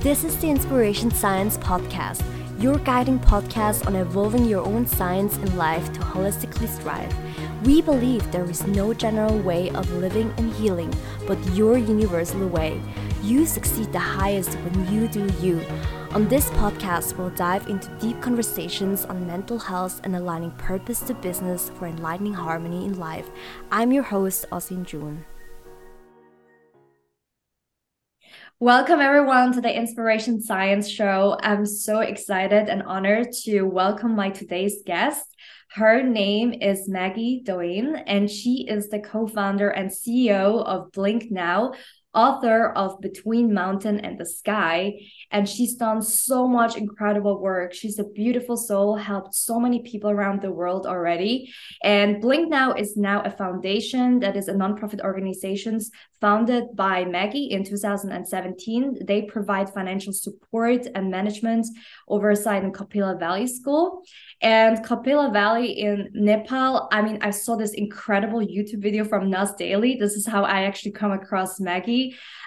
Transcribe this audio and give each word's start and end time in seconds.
This 0.00 0.24
is 0.24 0.34
the 0.38 0.48
Inspiration 0.48 1.10
Science 1.10 1.58
Podcast, 1.58 2.22
your 2.58 2.78
guiding 2.78 3.18
podcast 3.18 3.86
on 3.86 3.96
evolving 3.96 4.46
your 4.46 4.64
own 4.64 4.86
science 4.86 5.36
in 5.36 5.58
life 5.58 5.92
to 5.92 6.00
holistically 6.00 6.70
thrive. 6.80 7.14
We 7.66 7.82
believe 7.82 8.32
there 8.32 8.48
is 8.48 8.66
no 8.66 8.94
general 8.94 9.38
way 9.40 9.68
of 9.72 9.92
living 9.92 10.32
and 10.38 10.54
healing, 10.54 10.90
but 11.26 11.36
your 11.54 11.76
universal 11.76 12.48
way. 12.48 12.80
You 13.22 13.44
succeed 13.44 13.92
the 13.92 13.98
highest 13.98 14.54
when 14.54 14.90
you 14.90 15.06
do 15.06 15.28
you. 15.42 15.62
On 16.12 16.26
this 16.28 16.48
podcast, 16.52 17.18
we'll 17.18 17.28
dive 17.36 17.68
into 17.68 17.90
deep 17.98 18.22
conversations 18.22 19.04
on 19.04 19.26
mental 19.26 19.58
health 19.58 20.00
and 20.04 20.16
aligning 20.16 20.52
purpose 20.52 21.00
to 21.00 21.12
business 21.12 21.70
for 21.78 21.86
enlightening 21.86 22.32
harmony 22.32 22.86
in 22.86 22.98
life. 22.98 23.28
I'm 23.70 23.92
your 23.92 24.04
host, 24.04 24.46
Osin 24.50 24.86
June. 24.86 25.26
Welcome, 28.62 29.00
everyone, 29.00 29.54
to 29.54 29.62
the 29.62 29.74
Inspiration 29.74 30.42
Science 30.42 30.86
Show. 30.86 31.38
I'm 31.40 31.64
so 31.64 32.00
excited 32.00 32.68
and 32.68 32.82
honored 32.82 33.32
to 33.44 33.62
welcome 33.62 34.14
my 34.14 34.28
today's 34.28 34.82
guest. 34.84 35.34
Her 35.70 36.02
name 36.02 36.52
is 36.52 36.86
Maggie 36.86 37.40
Doyne, 37.42 37.96
and 37.96 38.30
she 38.30 38.66
is 38.68 38.90
the 38.90 39.00
co 39.00 39.26
founder 39.26 39.70
and 39.70 39.90
CEO 39.90 40.62
of 40.62 40.92
Blink 40.92 41.30
Now, 41.30 41.72
author 42.14 42.70
of 42.70 43.00
Between 43.00 43.54
Mountain 43.54 44.00
and 44.00 44.18
the 44.18 44.26
Sky. 44.26 45.00
And 45.30 45.48
she's 45.48 45.76
done 45.76 46.02
so 46.02 46.48
much 46.48 46.76
incredible 46.76 47.40
work. 47.40 47.72
She's 47.72 47.98
a 47.98 48.04
beautiful 48.04 48.56
soul, 48.56 48.96
helped 48.96 49.34
so 49.34 49.60
many 49.60 49.82
people 49.82 50.10
around 50.10 50.42
the 50.42 50.50
world 50.50 50.86
already. 50.86 51.52
And 51.82 52.20
Blink 52.20 52.50
Now 52.50 52.72
is 52.72 52.96
now 52.96 53.22
a 53.22 53.30
foundation 53.30 54.20
that 54.20 54.36
is 54.36 54.48
a 54.48 54.54
nonprofit 54.54 55.00
organization 55.02 55.80
founded 56.20 56.64
by 56.74 57.04
Maggie 57.04 57.50
in 57.50 57.64
2017. 57.64 59.06
They 59.06 59.22
provide 59.22 59.72
financial 59.72 60.12
support 60.12 60.86
and 60.94 61.10
management 61.10 61.66
oversight 62.08 62.62
in 62.64 62.72
Kopila 62.72 63.18
Valley 63.18 63.46
School. 63.46 64.02
And 64.42 64.78
Kopila 64.84 65.32
Valley 65.32 65.72
in 65.72 66.10
Nepal, 66.12 66.88
I 66.92 67.02
mean, 67.02 67.18
I 67.22 67.30
saw 67.30 67.56
this 67.56 67.72
incredible 67.72 68.40
YouTube 68.40 68.82
video 68.82 69.04
from 69.04 69.30
Nas 69.30 69.52
Daily. 69.52 69.96
This 69.96 70.14
is 70.14 70.26
how 70.26 70.44
I 70.44 70.62
actually 70.62 70.92
come 70.92 71.12
across 71.12 71.60
Maggie. 71.60 71.99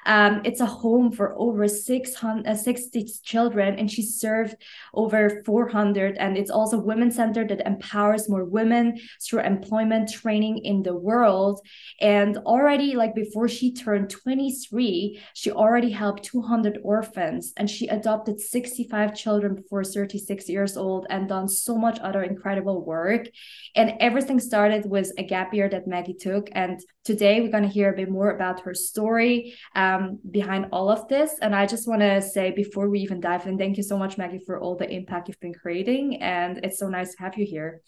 Um, 0.06 0.42
it's 0.44 0.60
a 0.60 0.66
home 0.66 1.12
for 1.12 1.34
over 1.38 1.68
660 1.68 3.00
uh, 3.00 3.04
children, 3.24 3.80
and 3.80 3.90
she 3.90 4.02
served 4.02 4.56
over 4.94 5.42
400. 5.46 6.18
And 6.18 6.38
it's 6.38 6.52
also 6.52 6.78
women 6.78 7.12
center 7.12 7.46
that 7.48 7.66
empowers 7.66 8.30
more 8.30 8.46
women 8.46 9.00
through 9.24 9.42
employment 9.42 10.12
training 10.12 10.60
in 10.60 10.84
the 10.84 10.96
world. 10.96 11.62
And 12.02 12.38
already, 12.38 12.96
like 12.96 13.16
before 13.16 13.48
she 13.48 13.74
turned 13.74 14.10
23, 14.10 15.22
she 15.34 15.52
already 15.52 15.92
helped 15.92 16.24
200 16.24 16.80
orphans, 16.84 17.54
and 17.58 17.70
she 17.70 17.88
adopted 17.88 18.40
65 18.40 19.16
children 19.16 19.56
before 19.56 19.84
36 19.84 20.50
years 20.50 20.78
old, 20.78 21.08
and 21.10 21.30
done 21.30 21.48
so 21.48 21.78
much 21.78 22.00
other 22.00 22.24
incredible 22.24 22.86
work. 22.86 23.28
And 23.76 23.94
everything 24.00 24.40
started 24.40 24.86
with 24.86 25.12
a 25.18 25.24
gap 25.24 25.54
year 25.54 25.70
that 25.70 25.88
Maggie 25.88 26.14
took. 26.14 26.50
And 26.54 26.80
today 27.04 27.42
we're 27.42 27.52
going 27.52 27.64
to 27.64 27.70
hear 27.70 27.92
a 27.92 27.96
bit 27.96 28.10
more 28.10 28.32
about 28.32 28.62
her 28.62 28.74
story 28.74 29.43
um, 29.76 30.20
behind 30.30 30.68
all 30.72 30.90
of 30.90 31.08
this. 31.08 31.40
And 31.42 31.56
I 31.56 31.66
just 31.66 31.88
want 31.88 32.02
to 32.02 32.22
say 32.22 32.52
before 32.52 32.90
we 32.90 33.00
even 33.00 33.20
dive 33.20 33.48
in, 33.48 33.58
thank 33.58 33.78
you 33.78 33.84
so 33.84 33.98
much, 33.98 34.18
Maggie, 34.18 34.44
for 34.46 34.60
all 34.60 34.76
the 34.76 34.90
impact 34.90 35.28
you've 35.28 35.40
been 35.40 35.54
creating. 35.54 36.22
And 36.22 36.60
it's 36.64 36.80
so 36.80 36.88
nice 36.88 37.16
to 37.16 37.24
have 37.24 37.38
you 37.38 37.46
here. 37.46 37.82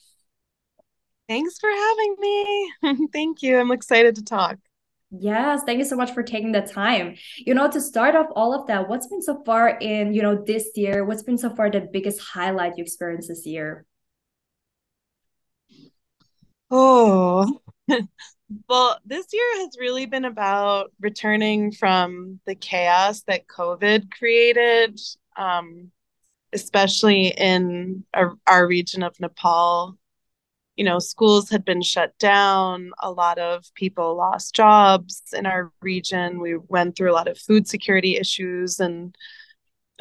Thanks 1.28 1.58
for 1.60 1.70
having 1.70 2.16
me. 2.20 3.08
thank 3.14 3.42
you. 3.42 3.60
I'm 3.60 3.72
excited 3.72 4.16
to 4.16 4.24
talk. 4.24 4.58
Yes, 5.12 5.64
thank 5.66 5.80
you 5.80 5.86
so 5.86 5.96
much 5.96 6.12
for 6.12 6.24
taking 6.24 6.52
the 6.52 6.62
time. 6.62 7.16
You 7.38 7.54
know, 7.54 7.70
to 7.70 7.80
start 7.80 8.16
off 8.16 8.28
all 8.36 8.54
of 8.54 8.68
that, 8.68 8.90
what's 8.90 9.08
been 9.08 9.22
so 9.22 9.44
far 9.44 9.70
in, 9.70 10.14
you 10.14 10.22
know, 10.22 10.44
this 10.44 10.70
year? 10.76 11.06
What's 11.06 11.24
been 11.24 11.38
so 11.38 11.56
far 11.56 11.70
the 11.70 11.88
biggest 11.92 12.20
highlight 12.20 12.78
you 12.78 12.84
experienced 12.84 13.30
this 13.30 13.46
year? 13.46 13.86
Oh, 16.70 17.62
well, 18.70 19.00
this 19.06 19.28
year 19.32 19.58
has 19.58 19.78
really 19.80 20.06
been 20.06 20.26
about 20.26 20.92
returning 21.00 21.72
from 21.72 22.40
the 22.46 22.56
chaos 22.56 23.24
that 23.24 23.48
COVID 23.48 24.12
created, 24.12 25.00
um, 25.38 25.92
especially 26.54 27.28
in 27.28 28.04
our, 28.14 28.36
our 28.48 28.68
region 28.68 29.04
of 29.04 29.20
Nepal. 29.20 29.98
You 30.76 30.84
know, 30.84 31.00
schools 31.00 31.50
had 31.50 31.64
been 31.64 31.82
shut 31.82 32.18
down. 32.20 32.92
A 33.02 33.10
lot 33.10 33.38
of 33.38 33.64
people 33.76 34.18
lost 34.18 34.54
jobs 34.54 35.22
in 35.34 35.46
our 35.46 35.72
region. 35.82 36.42
We 36.42 36.58
went 36.58 36.98
through 36.98 37.12
a 37.12 37.16
lot 37.16 37.30
of 37.30 37.38
food 37.38 37.68
security 37.68 38.18
issues 38.18 38.80
and 38.80 39.16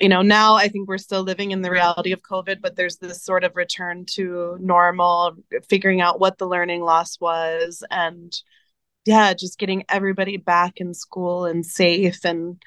you 0.00 0.08
know 0.08 0.22
now 0.22 0.54
i 0.54 0.68
think 0.68 0.88
we're 0.88 0.98
still 0.98 1.22
living 1.22 1.50
in 1.50 1.62
the 1.62 1.70
reality 1.70 2.12
of 2.12 2.22
covid 2.22 2.60
but 2.60 2.76
there's 2.76 2.96
this 2.96 3.22
sort 3.22 3.44
of 3.44 3.56
return 3.56 4.04
to 4.06 4.56
normal 4.60 5.36
figuring 5.68 6.00
out 6.00 6.20
what 6.20 6.38
the 6.38 6.46
learning 6.46 6.82
loss 6.82 7.20
was 7.20 7.82
and 7.90 8.40
yeah 9.04 9.34
just 9.34 9.58
getting 9.58 9.84
everybody 9.88 10.36
back 10.36 10.74
in 10.76 10.94
school 10.94 11.44
and 11.44 11.64
safe 11.64 12.24
and 12.24 12.60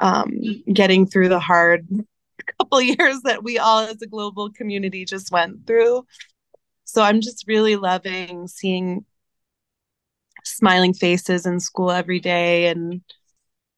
um, 0.00 0.40
getting 0.72 1.06
through 1.06 1.28
the 1.28 1.40
hard 1.40 1.88
couple 2.58 2.80
years 2.80 3.20
that 3.24 3.42
we 3.42 3.58
all 3.58 3.80
as 3.80 4.00
a 4.00 4.06
global 4.06 4.50
community 4.52 5.04
just 5.04 5.30
went 5.32 5.66
through. 5.66 6.06
So 6.84 7.02
i'm 7.02 7.20
just 7.20 7.44
really 7.46 7.76
loving 7.76 8.48
seeing 8.48 9.04
smiling 10.44 10.94
faces 10.94 11.44
in 11.44 11.60
school 11.60 11.90
every 11.90 12.20
day 12.20 12.68
and 12.68 13.02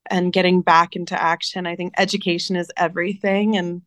and 0.09 0.33
getting 0.33 0.63
back 0.63 0.97
into 0.97 1.21
action. 1.21 1.67
I 1.67 1.77
think 1.77 1.95
education 1.99 2.57
is 2.57 2.71
everything. 2.77 3.57
And 3.57 3.83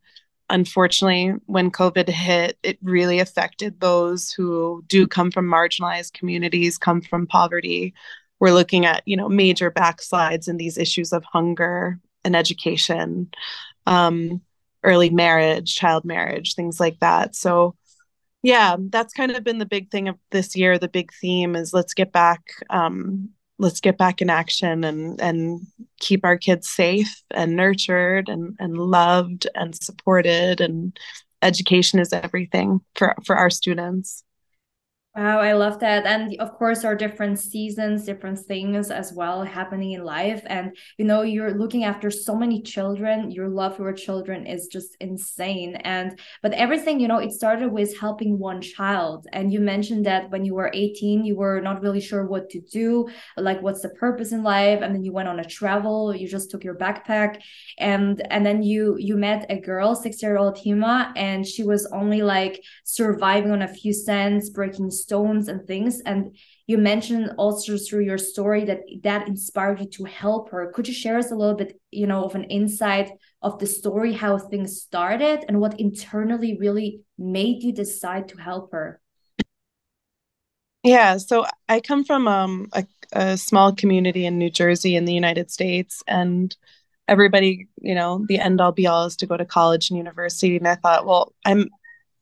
unfortunately, 0.48 1.34
when 1.46 1.70
COVID 1.70 2.08
hit, 2.08 2.58
it 2.62 2.78
really 2.82 3.18
affected 3.18 3.80
those 3.80 4.30
who 4.30 4.84
do 4.86 5.06
come 5.06 5.30
from 5.30 5.46
marginalized 5.46 6.12
communities, 6.12 6.78
come 6.78 7.00
from 7.00 7.26
poverty. 7.26 7.94
We're 8.40 8.52
looking 8.52 8.84
at, 8.84 9.02
you 9.06 9.16
know, 9.16 9.28
major 9.28 9.70
backslides 9.70 10.48
in 10.48 10.56
these 10.56 10.78
issues 10.78 11.12
of 11.12 11.24
hunger 11.24 11.98
and 12.24 12.36
education, 12.36 13.30
um, 13.86 14.40
early 14.82 15.10
marriage, 15.10 15.74
child 15.74 16.04
marriage, 16.04 16.54
things 16.54 16.78
like 16.80 16.98
that. 17.00 17.34
So, 17.34 17.74
yeah, 18.42 18.76
that's 18.90 19.14
kind 19.14 19.30
of 19.32 19.44
been 19.44 19.58
the 19.58 19.66
big 19.66 19.90
thing 19.90 20.08
of 20.08 20.16
this 20.30 20.54
year. 20.54 20.78
The 20.78 20.88
big 20.88 21.12
theme 21.14 21.56
is 21.56 21.72
let's 21.72 21.94
get 21.94 22.12
back 22.12 22.42
um, 22.68 23.30
let's 23.58 23.80
get 23.80 23.96
back 23.98 24.20
in 24.20 24.30
action 24.30 24.84
and 24.84 25.20
and 25.20 25.60
keep 26.00 26.24
our 26.24 26.36
kids 26.36 26.68
safe 26.68 27.22
and 27.30 27.56
nurtured 27.56 28.28
and 28.28 28.56
and 28.58 28.76
loved 28.76 29.46
and 29.54 29.74
supported 29.80 30.60
and 30.60 30.98
education 31.42 31.98
is 31.98 32.12
everything 32.12 32.80
for 32.94 33.14
for 33.24 33.36
our 33.36 33.50
students 33.50 34.24
Wow, 35.16 35.38
I 35.38 35.52
love 35.52 35.78
that. 35.78 36.06
And 36.06 36.34
of 36.40 36.54
course, 36.54 36.82
there 36.82 36.90
are 36.90 36.96
different 36.96 37.38
seasons, 37.38 38.04
different 38.04 38.36
things 38.36 38.90
as 38.90 39.12
well 39.12 39.44
happening 39.44 39.92
in 39.92 40.02
life. 40.02 40.42
And, 40.46 40.76
you 40.98 41.04
know, 41.04 41.22
you're 41.22 41.54
looking 41.54 41.84
after 41.84 42.10
so 42.10 42.34
many 42.34 42.60
children. 42.62 43.30
Your 43.30 43.48
love 43.48 43.76
for 43.76 43.92
children 43.92 44.44
is 44.44 44.66
just 44.66 44.96
insane. 45.00 45.76
And, 45.76 46.18
but 46.42 46.52
everything, 46.54 46.98
you 46.98 47.06
know, 47.06 47.18
it 47.18 47.30
started 47.30 47.70
with 47.70 47.96
helping 47.96 48.40
one 48.40 48.60
child. 48.60 49.28
And 49.32 49.52
you 49.52 49.60
mentioned 49.60 50.04
that 50.06 50.30
when 50.32 50.44
you 50.44 50.52
were 50.54 50.72
18, 50.74 51.24
you 51.24 51.36
were 51.36 51.60
not 51.60 51.80
really 51.80 52.00
sure 52.00 52.26
what 52.26 52.50
to 52.50 52.60
do, 52.60 53.06
like 53.36 53.62
what's 53.62 53.82
the 53.82 53.90
purpose 53.90 54.32
in 54.32 54.42
life. 54.42 54.80
And 54.82 54.92
then 54.92 55.04
you 55.04 55.12
went 55.12 55.28
on 55.28 55.38
a 55.38 55.44
travel, 55.44 56.12
you 56.12 56.26
just 56.26 56.50
took 56.50 56.64
your 56.64 56.74
backpack 56.74 57.40
and, 57.78 58.20
and 58.30 58.44
then 58.44 58.62
you, 58.62 58.96
you 58.98 59.16
met 59.16 59.46
a 59.48 59.60
girl, 59.60 59.94
six 59.94 60.22
year 60.22 60.36
old 60.38 60.56
Hima, 60.56 61.12
and 61.16 61.46
she 61.46 61.62
was 61.62 61.86
only 61.92 62.22
like 62.22 62.62
surviving 62.84 63.52
on 63.52 63.62
a 63.62 63.68
few 63.68 63.92
cents, 63.92 64.50
breaking 64.50 64.90
stones 65.04 65.48
and 65.48 65.66
things. 65.66 66.00
And 66.00 66.36
you 66.66 66.78
mentioned 66.78 67.32
also 67.36 67.76
through 67.76 68.04
your 68.04 68.18
story 68.18 68.64
that 68.64 68.80
that 69.02 69.28
inspired 69.28 69.80
you 69.80 69.88
to 69.96 70.04
help 70.04 70.50
her. 70.50 70.72
Could 70.74 70.88
you 70.88 70.94
share 70.94 71.18
us 71.18 71.30
a 71.30 71.34
little 71.34 71.58
bit 71.62 71.80
you 71.90 72.06
know 72.06 72.24
of 72.24 72.34
an 72.34 72.44
insight 72.44 73.10
of 73.42 73.58
the 73.58 73.66
story 73.66 74.12
how 74.12 74.38
things 74.38 74.80
started 74.80 75.44
and 75.48 75.60
what 75.60 75.78
internally 75.78 76.56
really 76.58 77.00
made 77.18 77.62
you 77.62 77.72
decide 77.72 78.28
to 78.28 78.36
help 78.38 78.72
her? 78.72 79.00
Yeah 80.82 81.16
so 81.16 81.46
i 81.68 81.80
come 81.80 82.04
from 82.04 82.28
um, 82.28 82.68
a, 82.72 82.84
a 83.12 83.36
small 83.36 83.74
community 83.74 84.26
in 84.26 84.38
new 84.38 84.50
jersey 84.50 84.96
in 84.96 85.06
the 85.06 85.14
united 85.14 85.50
states 85.50 86.02
and 86.06 86.56
everybody 87.08 87.68
you 87.80 87.94
know 87.94 88.24
the 88.28 88.38
end 88.38 88.60
all 88.60 88.72
be 88.72 88.86
all 88.86 89.06
is 89.06 89.16
to 89.16 89.26
go 89.26 89.36
to 89.36 89.44
college 89.44 89.90
and 89.90 89.96
university. 89.96 90.56
And 90.56 90.68
i 90.68 90.74
thought 90.74 91.06
well 91.06 91.32
i'm 91.44 91.70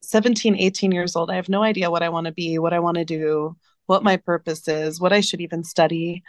17, 0.03 0.57
18 0.57 0.93
years 0.93 1.17
old. 1.17 1.31
I 1.31 1.37
have 1.37 1.49
no 1.49 1.63
idea 1.63 1.91
what 1.91 2.03
I 2.03 2.09
want 2.11 2.27
to 2.27 2.33
be, 2.33 2.59
what 2.59 2.73
I 2.75 2.81
want 2.81 2.99
to 2.99 3.05
do, 3.05 3.57
what 3.87 4.05
my 4.05 4.17
purpose 4.17 4.69
is, 4.69 5.01
what 5.01 5.13
I 5.13 5.21
should 5.21 5.41
even 5.41 5.65
study. 5.65 6.23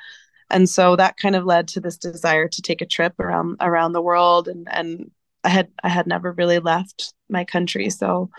And 0.49 0.69
so 0.69 0.95
that 0.97 1.17
kind 1.17 1.35
of 1.35 1.45
led 1.45 1.67
to 1.69 1.81
this 1.81 1.97
desire 1.97 2.47
to 2.49 2.61
take 2.61 2.81
a 2.81 2.85
trip 2.87 3.19
around 3.19 3.57
around 3.61 3.93
the 3.93 4.01
world 4.01 4.47
and 4.47 4.67
and 4.71 5.11
I 5.43 5.49
had 5.49 5.69
I 5.83 5.89
had 5.89 6.07
never 6.07 6.31
really 6.33 6.59
left 6.59 7.13
my 7.29 7.45
country. 7.45 7.89
So 7.89 8.29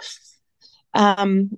um 0.94 1.50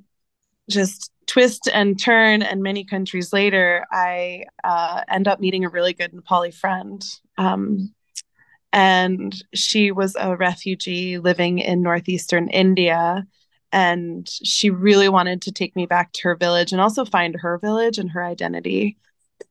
just 0.71 1.13
twist 1.27 1.69
and 1.73 2.01
turn 2.01 2.43
and 2.43 2.63
many 2.63 2.85
countries 2.85 3.33
later, 3.33 3.87
I 3.93 4.45
uh, 4.65 5.03
end 5.09 5.29
up 5.29 5.41
meeting 5.41 5.65
a 5.65 5.71
really 5.71 5.95
good 5.95 6.13
Nepali 6.13 6.55
friend. 6.55 7.05
Um, 7.39 7.95
And 8.73 9.35
she 9.55 9.93
was 9.93 10.17
a 10.19 10.37
refugee 10.37 11.19
living 11.19 11.59
in 11.61 11.83
northeastern 11.83 12.49
India. 12.51 13.27
And 13.73 14.29
she 14.29 14.71
really 14.71 15.09
wanted 15.09 15.43
to 15.43 15.53
take 15.53 15.77
me 15.77 15.87
back 15.87 16.13
to 16.13 16.23
her 16.25 16.37
village 16.37 16.73
and 16.73 16.81
also 16.81 17.05
find 17.05 17.35
her 17.37 17.59
village 17.59 17.99
and 17.99 18.11
her 18.11 18.25
identity. 18.25 18.97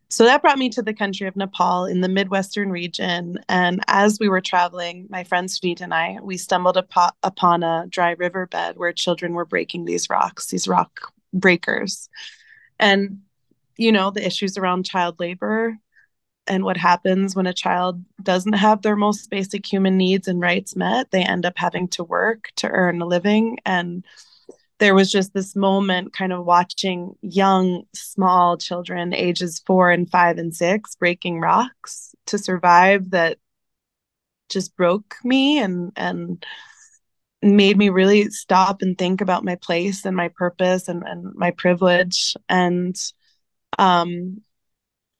So 0.10 0.24
that 0.24 0.42
brought 0.42 0.58
me 0.58 0.70
to 0.70 0.82
the 0.82 0.94
country 0.94 1.28
of 1.28 1.36
Nepal 1.36 1.86
in 1.86 2.02
the 2.02 2.08
Midwestern 2.08 2.70
region. 2.70 3.40
And 3.50 3.84
as 3.88 4.18
we 4.20 4.30
were 4.30 4.42
traveling, 4.42 5.08
my 5.10 5.24
friend 5.24 5.50
Sunita 5.50 5.82
and 5.82 5.94
I, 5.94 6.20
we 6.22 6.38
stumbled 6.38 6.78
upon, 6.78 7.12
upon 7.24 7.64
a 7.64 7.86
dry 7.90 8.12
riverbed 8.12 8.78
where 8.78 8.94
children 8.94 9.34
were 9.34 9.46
breaking 9.46 9.86
these 9.86 10.10
rocks, 10.10 10.48
these 10.48 10.68
rock 10.68 11.12
breakers. 11.34 12.08
And, 12.80 13.20
you 13.78 13.92
know, 13.92 14.12
the 14.12 14.26
issues 14.26 14.58
around 14.58 14.86
child 14.86 15.20
labor 15.20 15.78
and 16.48 16.64
what 16.64 16.78
happens 16.78 17.36
when 17.36 17.48
a 17.48 17.54
child 17.54 18.04
doesn't 18.22 18.54
have 18.54 18.82
their 18.82 18.96
most 18.96 19.30
basic 19.30 19.66
human 19.66 19.98
needs 19.98 20.28
and 20.28 20.40
rights 20.42 20.76
met. 20.76 21.12
They 21.12 21.24
end 21.24 21.46
up 21.46 21.54
having 21.56 21.88
to 21.90 22.04
work 22.04 22.52
to 22.58 22.68
earn 22.68 23.02
a 23.02 23.06
living. 23.06 23.58
And 23.66 24.06
there 24.80 24.96
was 24.96 25.12
just 25.12 25.34
this 25.34 25.56
moment 25.56 26.14
kind 26.14 26.34
of 26.34 26.46
watching 26.46 27.16
young, 27.22 27.84
small 27.94 28.58
children, 28.58 29.14
ages 29.14 29.62
four 29.66 29.90
and 29.90 30.10
five 30.10 30.38
and 30.38 30.56
six, 30.56 30.96
breaking 30.96 31.40
rocks 31.40 32.14
to 32.28 32.38
survive 32.38 33.12
that 33.12 33.38
just 34.50 34.76
broke 34.76 35.16
me 35.24 35.60
and, 35.60 35.92
and, 35.96 36.46
made 37.42 37.78
me 37.78 37.90
really 37.90 38.30
stop 38.32 38.82
and 38.82 38.98
think 38.98 39.22
about 39.22 39.44
my 39.44 39.56
place 39.56 40.04
and 40.04 40.16
my 40.16 40.30
purpose 40.30 40.88
and, 40.88 41.04
and 41.04 41.36
my 41.36 41.52
privilege 41.52 42.36
and 42.50 42.96
um, 43.78 44.42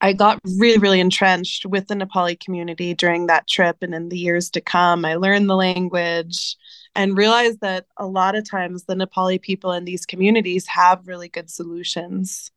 I 0.06 0.14
got 0.14 0.40
really, 0.60 0.78
really 0.78 1.00
entrenched 1.00 1.66
with 1.66 1.88
the 1.88 1.96
Nepali 1.96 2.40
community 2.40 2.94
during 2.94 3.26
that 3.26 3.48
trip 3.48 3.78
and 3.82 3.96
in 3.96 4.10
the 4.10 4.20
years 4.20 4.52
to 4.52 4.62
come. 4.62 5.04
I 5.04 5.16
learned 5.16 5.50
the 5.50 5.56
language 5.56 6.58
and 6.94 7.18
realized 7.18 7.62
that 7.62 7.88
a 7.98 8.06
lot 8.06 8.36
of 8.36 8.48
times 8.48 8.84
the 8.84 8.94
Nepali 8.94 9.42
people 9.42 9.72
in 9.72 9.84
these 9.84 10.06
communities 10.06 10.68
have 10.68 11.08
really 11.08 11.28
good 11.28 11.50
solutions 11.50 12.52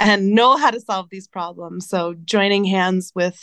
and 0.00 0.32
know 0.32 0.56
how 0.56 0.72
to 0.72 0.80
solve 0.80 1.06
these 1.10 1.28
problems. 1.28 1.88
So, 1.88 2.14
joining 2.24 2.64
hands 2.64 3.12
with 3.14 3.40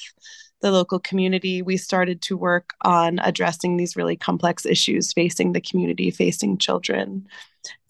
the 0.61 0.71
local 0.71 0.99
community, 0.99 1.61
we 1.61 1.77
started 1.77 2.21
to 2.23 2.37
work 2.37 2.73
on 2.81 3.19
addressing 3.19 3.77
these 3.77 3.95
really 3.95 4.15
complex 4.15 4.65
issues 4.65 5.13
facing 5.13 5.53
the 5.53 5.61
community, 5.61 6.09
facing 6.11 6.57
children. 6.57 7.27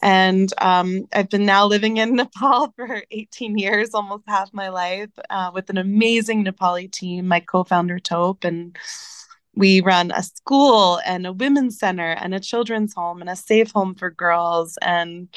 And 0.01 0.53
um, 0.59 1.07
I've 1.13 1.29
been 1.29 1.45
now 1.45 1.65
living 1.65 1.97
in 1.97 2.15
Nepal 2.15 2.73
for 2.75 3.03
18 3.11 3.57
years, 3.57 3.93
almost 3.93 4.23
half 4.27 4.53
my 4.53 4.69
life, 4.69 5.11
uh, 5.29 5.51
with 5.53 5.69
an 5.69 5.77
amazing 5.77 6.45
Nepali 6.45 6.91
team, 6.91 7.27
my 7.27 7.39
co 7.39 7.63
founder, 7.63 7.99
Tope. 7.99 8.43
And 8.43 8.77
we 9.55 9.81
run 9.81 10.11
a 10.11 10.21
school 10.21 10.99
and 11.05 11.25
a 11.25 11.33
women's 11.33 11.79
center 11.79 12.11
and 12.11 12.35
a 12.35 12.39
children's 12.39 12.93
home 12.93 13.21
and 13.21 13.29
a 13.29 13.35
safe 13.35 13.71
home 13.71 13.95
for 13.95 14.11
girls 14.11 14.77
and 14.81 15.29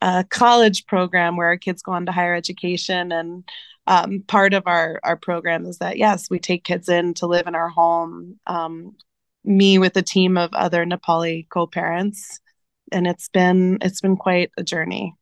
a 0.00 0.24
college 0.24 0.86
program 0.86 1.36
where 1.36 1.48
our 1.48 1.58
kids 1.58 1.82
go 1.82 1.92
on 1.92 2.06
to 2.06 2.12
higher 2.12 2.34
education. 2.34 3.12
And 3.12 3.44
um, 3.86 4.22
part 4.26 4.54
of 4.54 4.64
our, 4.66 5.00
our 5.02 5.16
program 5.16 5.66
is 5.66 5.78
that, 5.78 5.98
yes, 5.98 6.30
we 6.30 6.38
take 6.38 6.64
kids 6.64 6.88
in 6.88 7.14
to 7.14 7.26
live 7.26 7.46
in 7.46 7.54
our 7.54 7.68
home. 7.68 8.38
Um, 8.46 8.96
me 9.44 9.78
with 9.78 9.96
a 9.96 10.02
team 10.02 10.36
of 10.36 10.52
other 10.54 10.86
Nepali 10.86 11.48
co 11.48 11.66
parents 11.66 12.40
and 12.92 13.06
it's 13.06 13.28
been 13.28 13.78
it's 13.80 14.00
been 14.00 14.16
quite 14.16 14.50
a 14.56 14.62
journey 14.62 15.16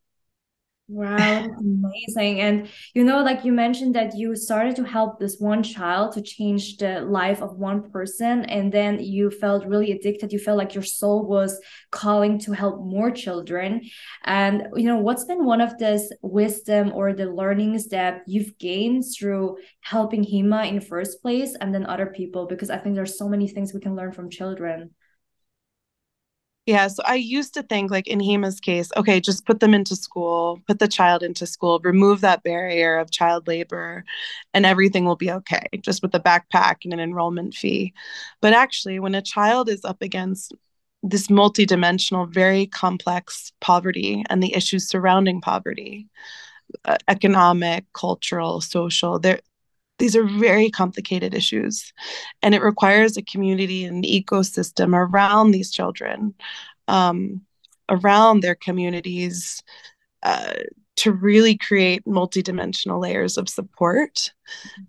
Wow, 0.93 1.47
amazing. 1.57 2.41
And 2.41 2.67
you 2.93 3.05
know, 3.05 3.23
like 3.23 3.45
you 3.45 3.53
mentioned 3.53 3.95
that 3.95 4.13
you 4.13 4.35
started 4.35 4.75
to 4.75 4.83
help 4.83 5.19
this 5.19 5.37
one 5.39 5.63
child 5.63 6.11
to 6.13 6.21
change 6.21 6.75
the 6.75 6.99
life 6.99 7.41
of 7.41 7.55
one 7.55 7.89
person, 7.91 8.43
and 8.45 8.73
then 8.73 8.99
you 8.99 9.31
felt 9.31 9.65
really 9.65 9.93
addicted. 9.93 10.33
You 10.33 10.39
felt 10.39 10.57
like 10.57 10.75
your 10.75 10.83
soul 10.83 11.25
was 11.25 11.57
calling 11.91 12.39
to 12.39 12.51
help 12.51 12.83
more 12.83 13.09
children. 13.09 13.81
And 14.25 14.67
you 14.75 14.83
know, 14.83 14.97
what's 14.97 15.23
been 15.23 15.45
one 15.45 15.61
of 15.61 15.77
this 15.77 16.11
wisdom 16.21 16.91
or 16.93 17.13
the 17.13 17.31
learnings 17.31 17.87
that 17.87 18.23
you've 18.27 18.57
gained 18.57 19.05
through 19.17 19.59
helping 19.79 20.25
Hima 20.25 20.67
in 20.67 20.81
first 20.81 21.21
place 21.21 21.55
and 21.55 21.73
then 21.73 21.85
other 21.85 22.07
people? 22.07 22.47
Because 22.47 22.69
I 22.69 22.77
think 22.79 22.95
there's 22.95 23.17
so 23.17 23.29
many 23.29 23.47
things 23.47 23.73
we 23.73 23.79
can 23.79 23.95
learn 23.95 24.11
from 24.11 24.29
children. 24.29 24.91
Yeah, 26.71 26.87
so 26.87 27.03
I 27.05 27.15
used 27.15 27.53
to 27.55 27.63
think 27.63 27.91
like 27.91 28.07
in 28.07 28.21
Hima's 28.21 28.61
case, 28.61 28.91
okay, 28.95 29.19
just 29.19 29.45
put 29.45 29.59
them 29.59 29.73
into 29.73 29.93
school, 29.93 30.61
put 30.67 30.79
the 30.79 30.87
child 30.87 31.21
into 31.21 31.45
school, 31.45 31.81
remove 31.83 32.21
that 32.21 32.43
barrier 32.43 32.97
of 32.97 33.11
child 33.11 33.45
labor, 33.45 34.05
and 34.53 34.65
everything 34.65 35.03
will 35.03 35.17
be 35.17 35.29
okay, 35.31 35.65
just 35.81 36.01
with 36.01 36.15
a 36.15 36.19
backpack 36.21 36.77
and 36.85 36.93
an 36.93 37.01
enrollment 37.01 37.53
fee. 37.55 37.93
But 38.39 38.53
actually, 38.53 38.99
when 39.01 39.15
a 39.15 39.21
child 39.21 39.67
is 39.67 39.83
up 39.83 40.01
against 40.01 40.53
this 41.03 41.27
multidimensional, 41.27 42.33
very 42.33 42.67
complex 42.67 43.51
poverty 43.59 44.23
and 44.29 44.41
the 44.41 44.55
issues 44.55 44.87
surrounding 44.87 45.41
poverty, 45.41 46.07
uh, 46.85 46.97
economic, 47.07 47.85
cultural, 47.93 48.61
social, 48.61 49.19
there 49.19 49.41
these 50.01 50.15
are 50.15 50.23
very 50.23 50.71
complicated 50.71 51.35
issues, 51.35 51.93
and 52.41 52.55
it 52.55 52.63
requires 52.63 53.15
a 53.15 53.21
community 53.21 53.85
and 53.85 54.03
ecosystem 54.03 54.95
around 54.95 55.51
these 55.51 55.69
children, 55.69 56.33
um, 56.87 57.41
around 57.87 58.39
their 58.39 58.55
communities, 58.55 59.61
uh, 60.23 60.53
to 60.95 61.11
really 61.11 61.55
create 61.55 62.03
multidimensional 62.05 62.99
layers 62.99 63.37
of 63.37 63.47
support. 63.47 64.31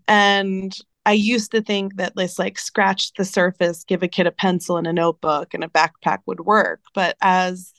And 0.09 0.75
I 1.05 1.13
used 1.13 1.51
to 1.51 1.61
think 1.61 1.97
that 1.97 2.17
this 2.17 2.39
like 2.39 2.59
scratch 2.59 3.13
the 3.13 3.27
surface, 3.27 3.85
give 3.85 4.03
a 4.03 4.09
kid 4.09 4.27
a 4.27 4.33
pencil 4.33 4.79
and 4.79 4.87
a 4.87 4.95
notebook 4.95 5.53
and 5.53 5.63
a 5.63 5.69
backpack 5.69 6.21
would 6.25 6.41
work. 6.41 6.81
But 6.95 7.19
as 7.21 7.73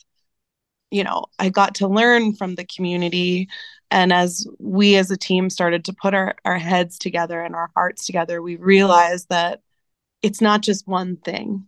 you 0.93 1.03
know, 1.03 1.25
I 1.39 1.49
got 1.49 1.73
to 1.75 1.87
learn 1.87 2.35
from 2.35 2.53
the 2.53 2.65
community 2.65 3.49
and 3.89 4.13
as 4.13 4.45
we 4.59 4.95
as 4.95 5.09
a 5.09 5.17
team 5.17 5.49
started 5.49 5.85
to 5.85 5.93
put 5.93 6.13
our, 6.13 6.35
our 6.45 6.59
heads 6.59 6.99
together 6.99 7.41
and 7.41 7.55
our 7.55 7.71
hearts 7.75 8.05
together, 8.05 8.43
we 8.43 8.57
realized 8.57 9.29
that 9.29 9.61
it's 10.21 10.39
not 10.39 10.61
just 10.61 10.87
one 10.87 11.17
thing, 11.17 11.65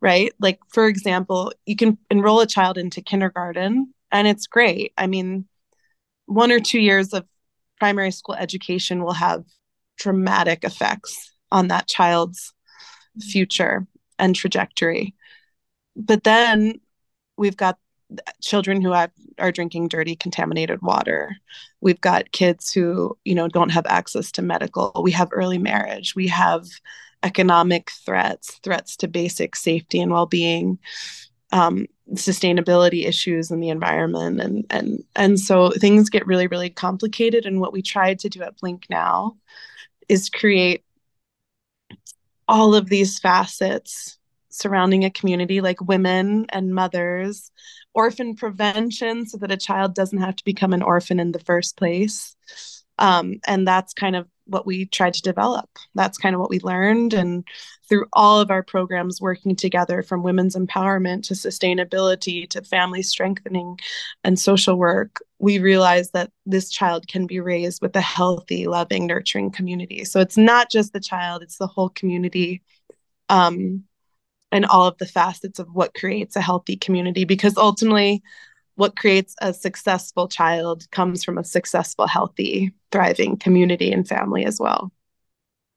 right? 0.00 0.32
Like, 0.40 0.58
for 0.68 0.86
example, 0.86 1.52
you 1.66 1.76
can 1.76 1.98
enroll 2.10 2.40
a 2.40 2.46
child 2.46 2.78
into 2.78 3.02
kindergarten 3.02 3.92
and 4.10 4.26
it's 4.26 4.46
great. 4.46 4.94
I 4.96 5.06
mean, 5.06 5.46
one 6.24 6.50
or 6.50 6.58
two 6.58 6.80
years 6.80 7.12
of 7.12 7.26
primary 7.78 8.10
school 8.10 8.36
education 8.36 9.02
will 9.02 9.12
have 9.12 9.44
dramatic 9.98 10.64
effects 10.64 11.30
on 11.50 11.68
that 11.68 11.88
child's 11.88 12.54
future 13.20 13.86
and 14.18 14.34
trajectory. 14.34 15.14
But 15.94 16.24
then 16.24 16.80
we've 17.36 17.56
got 17.56 17.78
children 18.40 18.82
who 18.82 18.92
have, 18.92 19.10
are 19.38 19.52
drinking 19.52 19.88
dirty 19.88 20.16
contaminated 20.16 20.82
water. 20.82 21.36
We've 21.80 22.00
got 22.00 22.32
kids 22.32 22.72
who 22.72 23.16
you 23.24 23.34
know 23.34 23.48
don't 23.48 23.70
have 23.70 23.86
access 23.86 24.32
to 24.32 24.42
medical. 24.42 24.92
We 25.02 25.12
have 25.12 25.28
early 25.32 25.58
marriage. 25.58 26.14
We 26.14 26.28
have 26.28 26.66
economic 27.22 27.90
threats 28.04 28.58
threats 28.62 28.96
to 28.96 29.08
basic 29.08 29.54
safety 29.56 30.00
and 30.00 30.12
well-being 30.12 30.78
um, 31.52 31.86
sustainability 32.14 33.06
issues 33.06 33.50
in 33.50 33.60
the 33.60 33.68
environment. 33.68 34.40
And 34.40 34.66
and 34.70 35.04
and 35.16 35.40
so 35.40 35.70
things 35.70 36.10
get 36.10 36.26
really 36.26 36.46
really 36.46 36.70
complicated. 36.70 37.46
And 37.46 37.60
what 37.60 37.72
we 37.72 37.82
tried 37.82 38.18
to 38.20 38.28
do 38.28 38.42
at 38.42 38.58
blink 38.58 38.86
now 38.90 39.36
is 40.08 40.28
create 40.28 40.84
all 42.48 42.74
of 42.74 42.88
these 42.88 43.18
facets 43.18 44.18
surrounding 44.52 45.04
a 45.04 45.10
community 45.10 45.60
like 45.60 45.80
women 45.80 46.46
and 46.50 46.74
mothers 46.74 47.50
orphan 47.94 48.34
prevention 48.34 49.26
so 49.26 49.36
that 49.38 49.50
a 49.50 49.56
child 49.56 49.94
doesn't 49.94 50.20
have 50.20 50.36
to 50.36 50.44
become 50.44 50.72
an 50.72 50.82
orphan 50.82 51.20
in 51.20 51.32
the 51.32 51.38
first 51.38 51.76
place. 51.76 52.36
Um, 52.98 53.40
and 53.46 53.66
that's 53.66 53.94
kind 53.94 54.16
of 54.16 54.28
what 54.46 54.66
we 54.66 54.86
tried 54.86 55.14
to 55.14 55.22
develop. 55.22 55.68
That's 55.94 56.18
kind 56.18 56.34
of 56.34 56.40
what 56.40 56.50
we 56.50 56.60
learned. 56.60 57.14
And 57.14 57.44
through 57.88 58.06
all 58.12 58.40
of 58.40 58.50
our 58.50 58.62
programs 58.62 59.20
working 59.20 59.56
together 59.56 60.02
from 60.02 60.22
women's 60.22 60.56
empowerment 60.56 61.24
to 61.24 61.34
sustainability 61.34 62.48
to 62.50 62.62
family 62.62 63.02
strengthening 63.02 63.78
and 64.24 64.38
social 64.38 64.76
work, 64.76 65.20
we 65.38 65.58
realized 65.58 66.12
that 66.12 66.30
this 66.46 66.70
child 66.70 67.08
can 67.08 67.26
be 67.26 67.40
raised 67.40 67.82
with 67.82 67.94
a 67.96 68.00
healthy, 68.00 68.66
loving, 68.66 69.06
nurturing 69.06 69.50
community. 69.50 70.04
So 70.04 70.20
it's 70.20 70.36
not 70.36 70.70
just 70.70 70.92
the 70.92 71.00
child, 71.00 71.42
it's 71.42 71.58
the 71.58 71.66
whole 71.66 71.88
community. 71.88 72.62
Um, 73.28 73.84
and 74.52 74.66
all 74.66 74.86
of 74.86 74.98
the 74.98 75.06
facets 75.06 75.58
of 75.58 75.66
what 75.72 75.94
creates 75.94 76.36
a 76.36 76.40
healthy 76.40 76.76
community 76.76 77.24
because 77.24 77.56
ultimately 77.56 78.22
what 78.76 78.96
creates 78.96 79.34
a 79.40 79.52
successful 79.52 80.28
child 80.28 80.88
comes 80.90 81.24
from 81.24 81.38
a 81.38 81.44
successful 81.44 82.06
healthy 82.06 82.72
thriving 82.90 83.36
community 83.36 83.90
and 83.90 84.06
family 84.06 84.44
as 84.44 84.60
well 84.60 84.92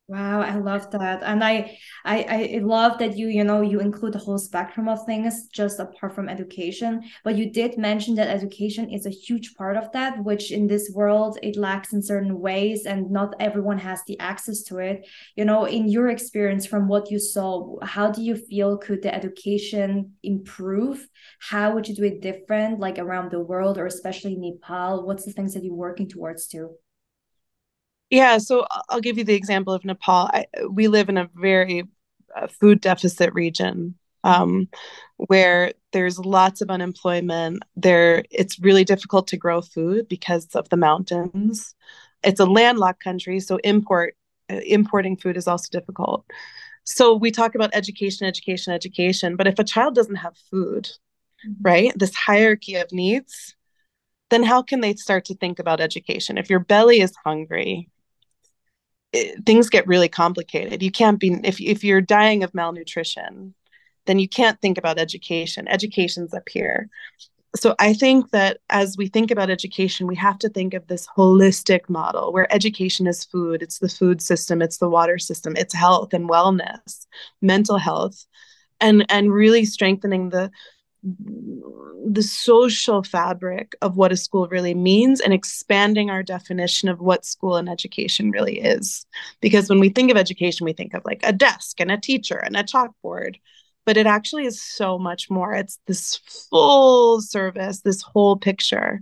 Wow, 0.07 0.41
I 0.41 0.53
love 0.57 0.91
that. 0.91 1.23
And 1.23 1.43
I, 1.43 1.79
I 2.05 2.57
I 2.57 2.59
love 2.61 2.99
that 2.99 3.17
you, 3.17 3.27
you 3.27 3.43
know, 3.43 3.61
you 3.61 3.79
include 3.79 4.13
the 4.13 4.19
whole 4.19 4.37
spectrum 4.37 4.87
of 4.87 5.03
things 5.07 5.47
just 5.47 5.79
apart 5.79 6.13
from 6.13 6.29
education. 6.29 7.01
But 7.23 7.35
you 7.37 7.51
did 7.51 7.79
mention 7.79 8.13
that 8.15 8.27
education 8.27 8.91
is 8.91 9.07
a 9.07 9.09
huge 9.09 9.55
part 9.55 9.77
of 9.77 9.91
that, 9.93 10.23
which 10.23 10.51
in 10.51 10.67
this 10.67 10.91
world 10.93 11.39
it 11.41 11.57
lacks 11.57 11.91
in 11.91 12.03
certain 12.03 12.39
ways 12.39 12.85
and 12.85 13.09
not 13.09 13.33
everyone 13.39 13.79
has 13.79 14.03
the 14.05 14.19
access 14.19 14.61
to 14.65 14.77
it. 14.77 15.07
You 15.35 15.43
know, 15.45 15.65
in 15.65 15.89
your 15.89 16.09
experience 16.09 16.67
from 16.67 16.87
what 16.87 17.09
you 17.09 17.17
saw, 17.17 17.79
how 17.83 18.11
do 18.11 18.21
you 18.21 18.35
feel 18.35 18.77
could 18.77 19.01
the 19.01 19.13
education 19.13 20.13
improve? 20.21 21.07
How 21.39 21.73
would 21.73 21.87
you 21.87 21.95
do 21.95 22.03
it 22.03 22.21
different, 22.21 22.79
like 22.79 22.99
around 22.99 23.31
the 23.31 23.39
world 23.39 23.79
or 23.79 23.87
especially 23.87 24.35
Nepal? 24.35 25.03
What's 25.03 25.25
the 25.25 25.31
things 25.33 25.55
that 25.55 25.63
you're 25.63 25.73
working 25.73 26.07
towards 26.07 26.45
too? 26.45 26.75
Yeah, 28.09 28.37
so 28.37 28.65
I'll 28.89 29.01
give 29.01 29.17
you 29.17 29.23
the 29.23 29.33
example 29.33 29.73
of 29.73 29.83
Nepal. 29.83 30.29
I, 30.31 30.45
we 30.69 30.87
live 30.87 31.09
in 31.09 31.17
a 31.17 31.29
very 31.35 31.83
uh, 32.35 32.47
food 32.47 32.81
deficit 32.81 33.33
region 33.33 33.95
um, 34.23 34.67
where 35.17 35.73
there's 35.91 36.19
lots 36.19 36.61
of 36.61 36.69
unemployment. 36.69 37.63
There, 37.75 38.23
it's 38.29 38.59
really 38.59 38.83
difficult 38.83 39.27
to 39.29 39.37
grow 39.37 39.61
food 39.61 40.07
because 40.07 40.47
of 40.55 40.69
the 40.69 40.77
mountains. 40.77 41.73
It's 42.23 42.39
a 42.39 42.45
landlocked 42.45 43.03
country, 43.03 43.39
so 43.39 43.57
import 43.57 44.15
uh, 44.49 44.59
importing 44.65 45.17
food 45.17 45.37
is 45.37 45.47
also 45.47 45.67
difficult. 45.71 46.25
So 46.83 47.15
we 47.15 47.31
talk 47.31 47.55
about 47.55 47.71
education, 47.73 48.27
education, 48.27 48.73
education, 48.73 49.35
but 49.35 49.47
if 49.47 49.57
a 49.57 49.63
child 49.63 49.95
doesn't 49.95 50.15
have 50.17 50.37
food, 50.51 50.85
mm-hmm. 51.45 51.61
right, 51.61 51.91
this 51.95 52.13
hierarchy 52.13 52.75
of 52.75 52.91
needs, 52.91 53.55
then 54.29 54.43
how 54.43 54.61
can 54.61 54.81
they 54.81 54.93
start 54.95 55.25
to 55.25 55.35
think 55.35 55.59
about 55.59 55.81
education? 55.81 56.37
If 56.37 56.49
your 56.49 56.59
belly 56.59 57.01
is 57.01 57.13
hungry, 57.23 57.89
things 59.45 59.69
get 59.69 59.87
really 59.87 60.09
complicated. 60.09 60.83
You 60.83 60.91
can't 60.91 61.19
be 61.19 61.39
if 61.43 61.59
if 61.61 61.83
you're 61.83 62.01
dying 62.01 62.43
of 62.43 62.53
malnutrition, 62.53 63.53
then 64.05 64.19
you 64.19 64.27
can't 64.27 64.59
think 64.61 64.77
about 64.77 64.99
education. 64.99 65.67
Education's 65.67 66.33
up 66.33 66.47
here. 66.49 66.89
So 67.55 67.73
I 67.79 67.93
think 67.93 68.31
that 68.31 68.57
as 68.69 68.97
we 68.97 69.07
think 69.07 69.31
about 69.31 69.49
education, 69.49 70.07
we 70.07 70.15
have 70.17 70.37
to 70.39 70.49
think 70.49 70.73
of 70.73 70.87
this 70.87 71.07
holistic 71.17 71.87
model 71.87 72.33
where 72.33 72.53
education 72.53 73.07
is 73.07 73.23
food, 73.23 73.61
it's 73.61 73.79
the 73.79 73.87
food 73.87 74.21
system, 74.21 74.61
it's 74.61 74.77
the 74.79 74.89
water 74.89 75.17
system, 75.17 75.55
it's 75.55 75.73
health 75.73 76.13
and 76.13 76.29
wellness, 76.29 77.05
mental 77.41 77.77
health, 77.77 78.25
and 78.81 79.05
and 79.09 79.31
really 79.31 79.63
strengthening 79.65 80.29
the 80.29 80.51
the 81.05 82.23
social 82.23 83.03
fabric 83.03 83.75
of 83.81 83.95
what 83.95 84.11
a 84.11 84.17
school 84.17 84.47
really 84.47 84.73
means 84.73 85.21
and 85.21 85.33
expanding 85.33 86.09
our 86.09 86.23
definition 86.23 86.89
of 86.89 86.99
what 86.99 87.25
school 87.25 87.57
and 87.57 87.69
education 87.69 88.31
really 88.31 88.59
is. 88.59 89.05
Because 89.39 89.69
when 89.69 89.79
we 89.79 89.89
think 89.89 90.09
of 90.09 90.17
education, 90.17 90.65
we 90.65 90.73
think 90.73 90.93
of 90.93 91.03
like 91.05 91.21
a 91.23 91.33
desk 91.33 91.79
and 91.79 91.91
a 91.91 91.99
teacher 91.99 92.37
and 92.37 92.55
a 92.55 92.63
chalkboard, 92.63 93.35
but 93.85 93.97
it 93.97 94.07
actually 94.07 94.45
is 94.45 94.61
so 94.61 94.97
much 94.97 95.29
more. 95.29 95.53
It's 95.53 95.79
this 95.85 96.19
full 96.49 97.21
service, 97.21 97.81
this 97.81 98.01
whole 98.01 98.37
picture. 98.37 99.01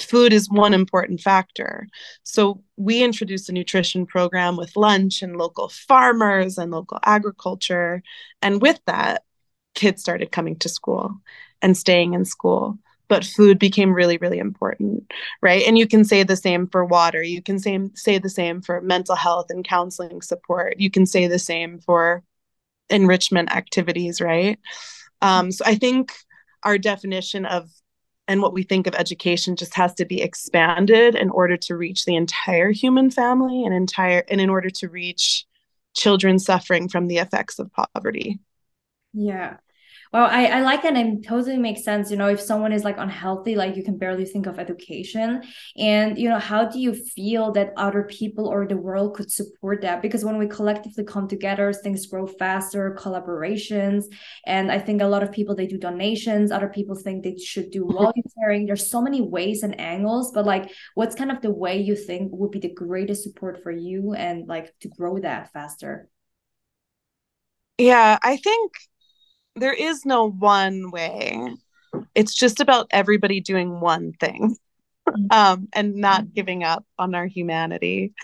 Food 0.00 0.32
is 0.32 0.48
one 0.48 0.72
important 0.72 1.20
factor. 1.20 1.86
So, 2.22 2.62
we 2.78 3.02
introduced 3.02 3.50
a 3.50 3.52
nutrition 3.52 4.06
program 4.06 4.56
with 4.56 4.74
lunch 4.74 5.20
and 5.20 5.36
local 5.36 5.68
farmers 5.68 6.56
and 6.56 6.70
local 6.70 6.98
agriculture. 7.04 8.02
And 8.40 8.62
with 8.62 8.80
that, 8.86 9.22
kids 9.74 10.00
started 10.00 10.32
coming 10.32 10.56
to 10.56 10.68
school 10.68 11.20
and 11.60 11.76
staying 11.76 12.14
in 12.14 12.24
school 12.24 12.78
but 13.08 13.24
food 13.24 13.58
became 13.58 13.92
really 13.92 14.16
really 14.18 14.38
important 14.38 15.12
right? 15.42 15.64
And 15.66 15.76
you 15.76 15.86
can 15.86 16.04
say 16.04 16.22
the 16.22 16.36
same 16.36 16.66
for 16.66 16.84
water. 16.84 17.22
You 17.22 17.42
can 17.42 17.58
say 17.58 17.78
say 17.94 18.18
the 18.18 18.30
same 18.30 18.62
for 18.62 18.80
mental 18.80 19.16
health 19.16 19.46
and 19.50 19.64
counseling 19.64 20.22
support. 20.22 20.78
You 20.78 20.90
can 20.90 21.04
say 21.04 21.26
the 21.26 21.38
same 21.38 21.78
for 21.80 22.22
enrichment 22.88 23.54
activities 23.54 24.20
right? 24.20 24.58
Um, 25.20 25.52
so 25.52 25.64
i 25.64 25.76
think 25.76 26.12
our 26.62 26.78
definition 26.78 27.46
of 27.46 27.68
and 28.28 28.40
what 28.40 28.52
we 28.52 28.62
think 28.62 28.86
of 28.86 28.94
education 28.94 29.56
just 29.56 29.74
has 29.74 29.94
to 29.94 30.04
be 30.04 30.22
expanded 30.22 31.14
in 31.14 31.30
order 31.30 31.56
to 31.56 31.76
reach 31.76 32.04
the 32.04 32.16
entire 32.16 32.70
human 32.70 33.10
family 33.10 33.64
and 33.64 33.74
entire 33.74 34.24
and 34.28 34.40
in 34.40 34.50
order 34.50 34.70
to 34.70 34.88
reach 34.88 35.44
children 35.94 36.38
suffering 36.38 36.88
from 36.88 37.06
the 37.08 37.18
effects 37.18 37.58
of 37.58 37.70
poverty 37.72 38.40
yeah 39.12 39.56
well, 40.12 40.28
I, 40.30 40.44
I 40.44 40.60
like 40.60 40.82
that 40.82 40.94
and 40.94 41.24
totally 41.24 41.56
makes 41.56 41.84
sense. 41.84 42.10
You 42.10 42.18
know, 42.18 42.28
if 42.28 42.38
someone 42.38 42.72
is 42.72 42.84
like 42.84 42.98
unhealthy, 42.98 43.54
like 43.56 43.76
you 43.76 43.82
can 43.82 43.96
barely 43.96 44.26
think 44.26 44.46
of 44.46 44.58
education. 44.58 45.42
And, 45.78 46.18
you 46.18 46.28
know, 46.28 46.38
how 46.38 46.66
do 46.66 46.78
you 46.78 46.92
feel 46.92 47.50
that 47.52 47.72
other 47.78 48.02
people 48.02 48.46
or 48.46 48.66
the 48.66 48.76
world 48.76 49.14
could 49.14 49.32
support 49.32 49.80
that? 49.80 50.02
Because 50.02 50.22
when 50.22 50.36
we 50.36 50.46
collectively 50.46 51.04
come 51.04 51.28
together, 51.28 51.72
things 51.72 52.06
grow 52.06 52.26
faster, 52.26 52.94
collaborations. 53.00 54.04
And 54.46 54.70
I 54.70 54.78
think 54.78 55.00
a 55.00 55.06
lot 55.06 55.22
of 55.22 55.32
people, 55.32 55.54
they 55.54 55.66
do 55.66 55.78
donations. 55.78 56.50
Other 56.50 56.68
people 56.68 56.94
think 56.94 57.22
they 57.22 57.38
should 57.38 57.70
do 57.70 57.84
mm-hmm. 57.84 57.96
volunteering. 57.96 58.66
There's 58.66 58.90
so 58.90 59.00
many 59.00 59.22
ways 59.22 59.62
and 59.62 59.80
angles, 59.80 60.30
but 60.32 60.44
like, 60.44 60.70
what's 60.94 61.14
kind 61.14 61.32
of 61.32 61.40
the 61.40 61.50
way 61.50 61.80
you 61.80 61.96
think 61.96 62.32
would 62.32 62.50
be 62.50 62.58
the 62.58 62.74
greatest 62.74 63.22
support 63.22 63.62
for 63.62 63.70
you 63.70 64.12
and 64.12 64.46
like 64.46 64.78
to 64.80 64.88
grow 64.88 65.18
that 65.20 65.54
faster? 65.54 66.10
Yeah, 67.78 68.18
I 68.22 68.36
think 68.36 68.72
there 69.56 69.72
is 69.72 70.04
no 70.04 70.28
one 70.30 70.90
way. 70.90 71.54
It's 72.14 72.34
just 72.34 72.60
about 72.60 72.86
everybody 72.90 73.40
doing 73.40 73.80
one 73.80 74.12
thing 74.12 74.56
mm-hmm. 75.08 75.26
um, 75.30 75.68
and 75.72 75.96
not 75.96 76.32
giving 76.32 76.64
up 76.64 76.84
on 76.98 77.14
our 77.14 77.26
humanity 77.26 78.14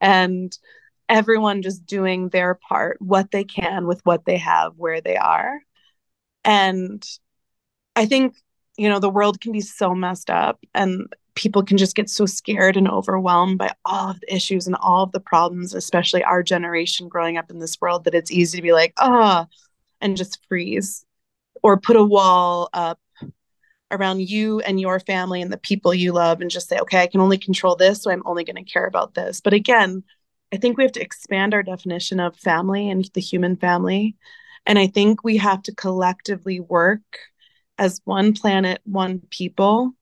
and 0.00 0.56
everyone 1.08 1.62
just 1.62 1.84
doing 1.86 2.28
their 2.28 2.54
part, 2.54 2.96
what 3.00 3.30
they 3.32 3.44
can 3.44 3.86
with 3.86 4.00
what 4.04 4.24
they 4.24 4.38
have, 4.38 4.74
where 4.76 5.00
they 5.00 5.16
are. 5.16 5.60
And 6.44 7.04
I 7.96 8.06
think, 8.06 8.36
you 8.78 8.88
know, 8.88 9.00
the 9.00 9.10
world 9.10 9.40
can 9.40 9.52
be 9.52 9.60
so 9.60 9.94
messed 9.94 10.30
up 10.30 10.60
and 10.72 11.12
people 11.34 11.62
can 11.62 11.78
just 11.78 11.96
get 11.96 12.08
so 12.08 12.26
scared 12.26 12.76
and 12.76 12.88
overwhelmed 12.88 13.58
by 13.58 13.72
all 13.84 14.10
of 14.10 14.20
the 14.20 14.34
issues 14.34 14.66
and 14.66 14.76
all 14.76 15.02
of 15.02 15.12
the 15.12 15.20
problems, 15.20 15.74
especially 15.74 16.22
our 16.22 16.42
generation 16.42 17.08
growing 17.08 17.36
up 17.36 17.50
in 17.50 17.58
this 17.58 17.80
world, 17.80 18.04
that 18.04 18.14
it's 18.14 18.30
easy 18.30 18.58
to 18.58 18.62
be 18.62 18.72
like, 18.72 18.92
oh, 18.98 19.46
and 20.00 20.16
just 20.16 20.44
freeze 20.48 21.04
or 21.62 21.78
put 21.78 21.96
a 21.96 22.04
wall 22.04 22.68
up 22.72 22.98
around 23.90 24.20
you 24.20 24.60
and 24.60 24.80
your 24.80 25.00
family 25.00 25.42
and 25.42 25.52
the 25.52 25.58
people 25.58 25.92
you 25.92 26.12
love 26.12 26.40
and 26.40 26.50
just 26.50 26.68
say 26.68 26.78
okay 26.78 27.02
i 27.02 27.06
can 27.06 27.20
only 27.20 27.38
control 27.38 27.74
this 27.74 28.02
so 28.02 28.10
i'm 28.10 28.22
only 28.24 28.44
going 28.44 28.56
to 28.56 28.70
care 28.70 28.86
about 28.86 29.14
this. 29.14 29.40
But 29.40 29.52
again 29.52 30.04
i 30.52 30.56
think 30.56 30.76
we 30.76 30.84
have 30.84 30.92
to 30.92 31.02
expand 31.02 31.54
our 31.54 31.62
definition 31.62 32.20
of 32.20 32.36
family 32.36 32.88
and 32.88 33.08
the 33.14 33.20
human 33.20 33.56
family. 33.56 34.16
And 34.66 34.78
i 34.78 34.86
think 34.86 35.24
we 35.24 35.38
have 35.38 35.62
to 35.64 35.74
collectively 35.74 36.60
work 36.60 37.02
as 37.78 38.00
one 38.04 38.32
planet 38.34 38.80
one 38.84 39.20
people 39.30 39.94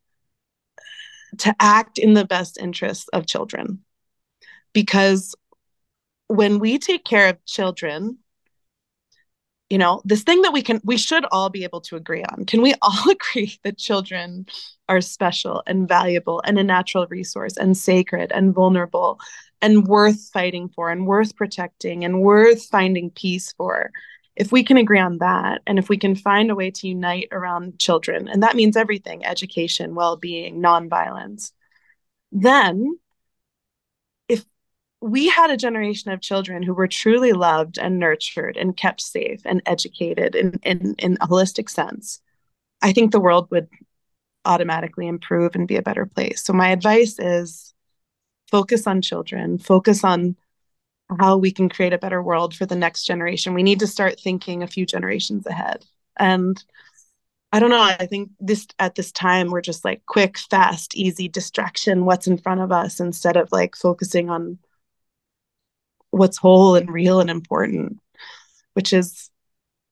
to 1.38 1.54
act 1.60 1.98
in 1.98 2.14
the 2.14 2.24
best 2.24 2.58
interests 2.58 3.08
of 3.12 3.26
children. 3.26 3.80
Because 4.72 5.34
when 6.28 6.58
we 6.58 6.78
take 6.78 7.04
care 7.04 7.28
of 7.28 7.44
children 7.44 8.18
you 9.70 9.78
know 9.78 10.00
this 10.04 10.22
thing 10.22 10.42
that 10.42 10.52
we 10.52 10.62
can 10.62 10.80
we 10.84 10.96
should 10.96 11.24
all 11.30 11.50
be 11.50 11.64
able 11.64 11.80
to 11.82 11.96
agree 11.96 12.24
on. 12.24 12.44
Can 12.46 12.62
we 12.62 12.74
all 12.82 13.10
agree 13.10 13.58
that 13.64 13.78
children 13.78 14.46
are 14.88 15.00
special 15.00 15.62
and 15.66 15.86
valuable 15.88 16.40
and 16.44 16.58
a 16.58 16.64
natural 16.64 17.06
resource 17.08 17.56
and 17.56 17.76
sacred 17.76 18.32
and 18.32 18.54
vulnerable 18.54 19.18
and 19.60 19.86
worth 19.86 20.30
fighting 20.32 20.68
for 20.68 20.90
and 20.90 21.06
worth 21.06 21.36
protecting 21.36 22.04
and 22.04 22.22
worth 22.22 22.64
finding 22.66 23.10
peace 23.10 23.52
for? 23.52 23.90
If 24.36 24.52
we 24.52 24.62
can 24.62 24.76
agree 24.76 25.00
on 25.00 25.18
that 25.18 25.62
and 25.66 25.78
if 25.78 25.88
we 25.88 25.98
can 25.98 26.14
find 26.14 26.50
a 26.50 26.54
way 26.54 26.70
to 26.70 26.88
unite 26.88 27.28
around 27.32 27.78
children 27.78 28.28
and 28.28 28.42
that 28.42 28.56
means 28.56 28.76
everything 28.76 29.26
education 29.26 29.96
well-being 29.96 30.62
nonviolence 30.62 31.50
then 32.30 32.98
we 35.00 35.28
had 35.28 35.50
a 35.50 35.56
generation 35.56 36.10
of 36.10 36.20
children 36.20 36.62
who 36.62 36.74
were 36.74 36.88
truly 36.88 37.32
loved 37.32 37.78
and 37.78 37.98
nurtured 37.98 38.56
and 38.56 38.76
kept 38.76 39.00
safe 39.00 39.40
and 39.44 39.62
educated 39.64 40.34
in, 40.34 40.58
in, 40.64 40.94
in 40.98 41.18
a 41.20 41.28
holistic 41.28 41.70
sense, 41.70 42.20
I 42.82 42.92
think 42.92 43.12
the 43.12 43.20
world 43.20 43.48
would 43.50 43.68
automatically 44.44 45.06
improve 45.06 45.54
and 45.54 45.68
be 45.68 45.76
a 45.76 45.82
better 45.82 46.06
place. 46.06 46.42
So, 46.44 46.52
my 46.52 46.70
advice 46.70 47.18
is 47.18 47.74
focus 48.50 48.86
on 48.86 49.02
children, 49.02 49.58
focus 49.58 50.02
on 50.02 50.36
how 51.18 51.36
we 51.36 51.52
can 51.52 51.68
create 51.68 51.92
a 51.92 51.98
better 51.98 52.22
world 52.22 52.54
for 52.54 52.66
the 52.66 52.76
next 52.76 53.04
generation. 53.04 53.54
We 53.54 53.62
need 53.62 53.80
to 53.80 53.86
start 53.86 54.20
thinking 54.20 54.62
a 54.62 54.68
few 54.68 54.84
generations 54.84 55.46
ahead. 55.46 55.84
And 56.18 56.62
I 57.52 57.60
don't 57.60 57.70
know. 57.70 57.82
I 57.82 58.06
think 58.06 58.30
this 58.40 58.66
at 58.78 58.94
this 58.94 59.10
time 59.12 59.48
we're 59.48 59.62
just 59.62 59.84
like 59.84 60.04
quick, 60.06 60.38
fast, 60.38 60.94
easy 60.94 61.28
distraction, 61.28 62.04
what's 62.04 62.26
in 62.26 62.36
front 62.36 62.60
of 62.60 62.72
us 62.72 63.00
instead 63.00 63.36
of 63.36 63.50
like 63.52 63.74
focusing 63.74 64.28
on 64.28 64.58
what's 66.10 66.38
whole 66.38 66.74
and 66.74 66.90
real 66.90 67.20
and 67.20 67.30
important, 67.30 67.98
which 68.74 68.92
is 68.92 69.30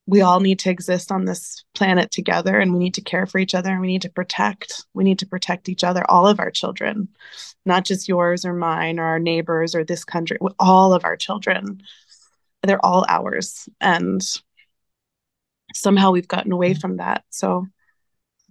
we 0.06 0.20
all 0.20 0.40
need 0.40 0.60
to 0.60 0.70
exist 0.70 1.10
on 1.10 1.24
this 1.24 1.64
planet 1.74 2.10
together 2.10 2.58
and 2.58 2.72
we 2.72 2.78
need 2.78 2.94
to 2.94 3.00
care 3.00 3.26
for 3.26 3.38
each 3.38 3.54
other 3.54 3.70
and 3.70 3.80
we 3.80 3.88
need 3.88 4.02
to 4.02 4.10
protect 4.10 4.86
we 4.94 5.04
need 5.04 5.18
to 5.18 5.26
protect 5.26 5.68
each 5.68 5.84
other 5.84 6.08
all 6.08 6.26
of 6.26 6.38
our 6.40 6.50
children 6.50 7.08
not 7.64 7.84
just 7.84 8.08
yours 8.08 8.44
or 8.44 8.54
mine 8.54 8.98
or 8.98 9.04
our 9.04 9.18
neighbors 9.18 9.74
or 9.74 9.84
this 9.84 10.04
country 10.04 10.38
all 10.58 10.92
of 10.92 11.04
our 11.04 11.16
children. 11.16 11.82
They're 12.62 12.84
all 12.84 13.04
ours 13.08 13.68
and 13.80 14.22
somehow 15.74 16.10
we've 16.10 16.28
gotten 16.28 16.52
away 16.52 16.70
mm-hmm. 16.70 16.80
from 16.80 16.96
that 16.96 17.24
so 17.30 17.66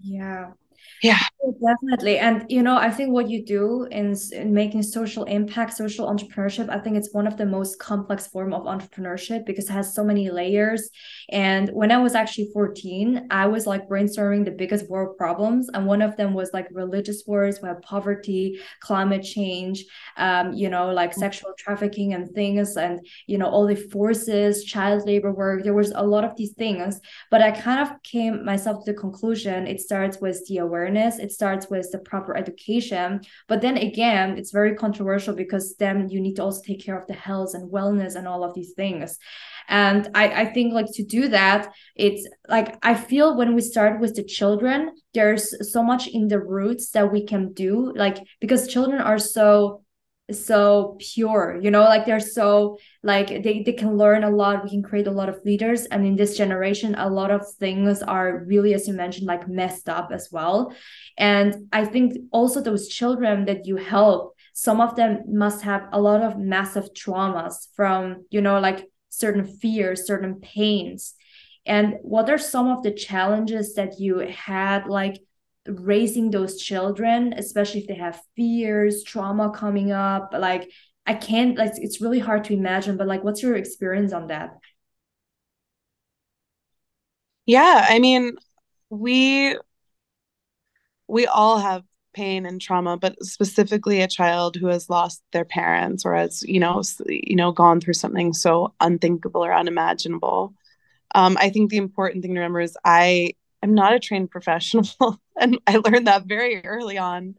yeah 0.02 0.52
yeah. 1.02 1.20
Definitely. 1.62 2.18
And 2.18 2.46
you 2.50 2.64
know 2.64 2.76
i 2.78 2.90
think 2.90 3.12
what 3.12 3.30
you 3.30 3.46
do 3.46 3.88
in, 3.92 4.16
in 4.32 4.54
making 4.54 4.82
social 4.84 5.24
impact 5.26 5.74
social 5.74 6.08
entrepreneurship 6.08 6.70
i 6.70 6.80
think 6.80 6.98
it's 6.98 7.14
one 7.14 7.28
of 7.28 7.38
the 7.38 7.46
most 7.46 7.80
complex 7.80 8.28
form 8.28 8.54
of 8.54 8.64
entrepreneurship 8.64 9.46
because 9.46 9.70
it 9.70 9.74
has 9.74 9.94
so 9.94 10.04
many 10.04 10.30
layers. 10.30 10.90
And 11.30 11.70
when 11.70 11.92
i 11.92 11.98
was 11.98 12.16
actually 12.16 12.50
14 12.54 13.28
i 13.30 13.46
was 13.46 13.68
like 13.68 13.88
brainstorming 13.88 14.46
the 14.46 14.52
biggest 14.52 14.90
world 14.90 15.18
problems 15.18 15.70
and 15.74 15.86
one 15.86 16.02
of 16.02 16.18
them 16.18 16.34
was 16.34 16.52
like 16.54 16.68
religious 16.72 17.24
wars 17.28 17.60
we 17.62 17.68
have 17.68 17.82
poverty 17.82 18.60
climate 18.82 19.24
change 19.24 19.86
um, 20.18 20.54
you 20.54 20.70
know 20.70 20.92
like 20.92 21.12
mm. 21.12 21.16
sexual 21.16 21.54
trafficking 21.58 22.14
and 22.14 22.34
things 22.34 22.76
and 22.76 23.06
you 23.28 23.38
know 23.38 23.48
all 23.48 23.68
the 23.68 23.76
forces 23.76 24.64
child 24.64 25.06
labor 25.06 25.32
work 25.32 25.64
there 25.64 25.74
was 25.74 25.92
a 25.96 26.06
lot 26.06 26.24
of 26.24 26.36
these 26.38 26.54
things. 26.54 27.00
But 27.30 27.42
i 27.42 27.52
kind 27.52 27.82
of 27.82 28.02
came 28.04 28.44
myself 28.44 28.84
to 28.86 28.92
the 28.92 28.98
conclusion 28.98 29.68
it 29.68 29.80
starts 29.80 30.20
with 30.20 30.46
the 30.48 30.58
awareness 30.58 30.85
awareness 30.86 31.20
it 31.20 31.32
starts 31.32 31.70
with 31.70 31.92
the 31.92 32.00
proper 32.00 32.36
education. 32.36 33.22
But 33.48 33.62
then 33.62 33.78
again 33.78 34.38
it's 34.38 34.52
very 34.52 34.76
controversial 34.76 35.36
because 35.36 35.76
then 35.78 36.10
you 36.10 36.20
need 36.22 36.36
to 36.36 36.44
also 36.44 36.62
take 36.66 36.84
care 36.86 37.00
of 37.00 37.08
the 37.08 37.14
health 37.14 37.54
and 37.54 37.72
wellness 37.72 38.16
and 38.16 38.28
all 38.28 38.44
of 38.44 38.54
these 38.54 38.74
things. 38.74 39.18
And 39.68 40.10
I, 40.14 40.42
I 40.42 40.46
think 40.46 40.74
like 40.74 40.92
to 40.94 41.04
do 41.04 41.28
that 41.30 41.74
it's 41.96 42.28
like 42.48 42.78
i 42.84 42.94
feel 42.94 43.36
when 43.36 43.56
we 43.56 43.62
start 43.62 44.00
with 44.00 44.16
the 44.16 44.24
children 44.24 44.92
there's 45.14 45.74
so 45.74 45.82
much 45.82 46.08
in 46.08 46.28
the 46.28 46.40
roots 46.40 46.92
that 46.92 47.12
we 47.12 47.26
can 47.26 47.52
do 47.54 47.92
like 47.96 48.18
because 48.40 48.68
children 48.68 49.02
are 49.02 49.18
so 49.18 49.85
so 50.32 50.98
pure 51.00 51.60
you 51.62 51.70
know 51.70 51.82
like 51.82 52.06
they're 52.06 52.20
so 52.20 52.78
like 53.04 53.28
they, 53.28 53.62
they 53.64 53.74
can 53.74 53.96
learn 53.96 54.24
a 54.24 54.30
lot 54.30 54.64
we 54.64 54.70
can 54.72 54.82
create 54.82 55.06
a 55.06 55.12
lot 55.12 55.30
of 55.30 55.40
leaders 55.46 55.86
and 55.86 56.06
in 56.06 56.16
this 56.16 56.36
generation 56.36 56.96
a 56.96 57.08
lot 57.08 57.30
of 57.30 57.46
things 57.60 58.02
are 58.02 58.44
really 58.48 58.74
as 58.74 58.88
you 58.88 58.94
mentioned 58.94 59.28
like 59.28 59.48
messed 59.48 59.88
up 59.88 60.10
as 60.12 60.30
well. 60.32 60.74
And 61.18 61.68
i 61.72 61.86
think 61.86 62.18
also 62.32 62.60
those 62.60 62.88
children 62.88 63.46
that 63.46 63.68
you 63.68 63.76
help 63.76 64.36
some 64.54 64.82
of 64.82 64.96
them 64.96 65.22
must 65.28 65.62
have 65.62 65.88
a 65.92 66.02
lot 66.02 66.24
of 66.24 66.40
massive 66.40 66.94
traumas 66.94 67.68
from 67.76 68.26
you 68.32 68.42
know 68.42 68.60
like 68.60 68.90
certain 69.10 69.46
fears 69.46 70.06
certain 70.08 70.36
pains. 70.42 71.14
And 71.68 71.96
what 72.02 72.30
are 72.30 72.38
some 72.38 72.68
of 72.68 72.84
the 72.84 72.92
challenges 72.92 73.74
that 73.74 74.00
you 74.00 74.20
had 74.20 74.88
like 74.88 75.20
raising 75.68 76.30
those 76.32 76.62
children 76.62 77.34
especially 77.38 77.82
if 77.82 77.88
they 77.88 77.96
have 77.96 78.22
fears 78.36 79.04
trauma 79.04 79.50
coming 79.50 79.92
up 79.92 80.34
like 80.38 80.70
i 81.06 81.14
can't 81.14 81.58
like 81.58 81.72
it's 81.78 82.02
really 82.02 82.20
hard 82.20 82.44
to 82.44 82.54
imagine 82.54 82.98
but 82.98 83.08
like 83.08 83.24
what's 83.24 83.42
your 83.42 83.56
experience 83.56 84.14
on 84.14 84.28
that? 84.28 84.58
Yeah 87.46 87.86
i 87.90 88.00
mean 88.00 88.38
we 88.90 89.58
we 91.08 91.26
all 91.28 91.60
have 91.60 91.84
pain 92.14 92.46
and 92.46 92.62
trauma 92.62 92.98
but 92.98 93.22
specifically 93.24 94.02
a 94.02 94.08
child 94.08 94.56
who 94.56 94.68
has 94.68 94.90
lost 94.90 95.22
their 95.34 95.44
parents 95.46 96.06
or 96.06 96.16
has 96.16 96.44
you 96.44 96.60
know 96.60 96.82
you 97.08 97.36
know 97.36 97.52
gone 97.52 97.82
through 97.82 97.94
something 97.94 98.34
so 98.34 98.74
unthinkable 98.80 99.44
or 99.44 99.54
unimaginable. 99.54 100.54
Um, 101.14 101.38
i 101.40 101.50
think 101.50 101.70
the 101.70 101.78
important 101.78 102.22
thing 102.22 102.34
to 102.34 102.40
remember 102.40 102.62
is 102.62 102.78
i 102.86 103.34
am 103.66 103.74
not 103.74 103.94
a 103.94 104.00
trained 104.00 104.32
professional 104.32 105.20
and 105.40 105.60
I 105.68 105.78
learned 105.78 106.08
that 106.08 106.26
very 106.26 106.66
early 106.66 106.98
on. 106.98 107.36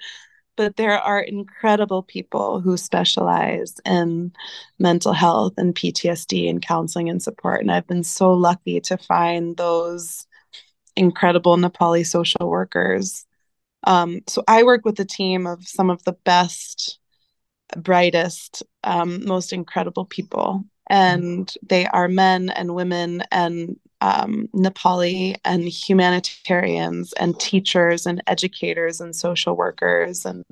But 0.57 0.77
there 0.77 0.99
are 0.99 1.21
incredible 1.21 2.03
people 2.03 2.61
who 2.61 2.79
specialize 2.79 3.75
in 3.85 4.33
mental 4.79 5.13
health 5.13 5.53
and 5.59 5.75
PTSD 5.75 6.49
and 6.49 6.63
counseling 6.63 7.11
and 7.11 7.23
support. 7.23 7.61
And 7.61 7.71
I've 7.71 7.87
been 7.87 8.03
so 8.03 8.33
lucky 8.33 8.81
to 8.83 8.97
find 8.97 9.55
those 9.57 10.27
incredible 10.97 11.59
Nepali 11.59 12.07
social 12.07 12.49
workers. 12.49 13.27
Um, 13.85 14.23
so 14.27 14.43
I 14.49 14.63
work 14.63 14.87
with 14.87 14.99
a 14.99 15.05
team 15.05 15.47
of 15.47 15.69
some 15.69 15.91
of 15.91 16.03
the 16.05 16.17
best, 16.25 16.99
brightest, 17.77 18.63
um, 18.83 19.27
most 19.27 19.53
incredible 19.53 20.07
people. 20.07 20.65
And 20.89 21.53
they 21.69 21.87
are 21.87 22.09
men 22.09 22.49
and 22.49 22.75
women 22.75 23.25
and 23.31 23.77
um, 24.01 24.49
Nepali 24.55 25.37
and 25.45 25.65
humanitarians 25.65 27.13
and 27.15 27.39
teachers 27.39 28.07
and 28.07 28.23
educators 28.27 29.01
and 29.01 29.15
social 29.15 29.57
workers 29.57 30.25
and 30.25 30.45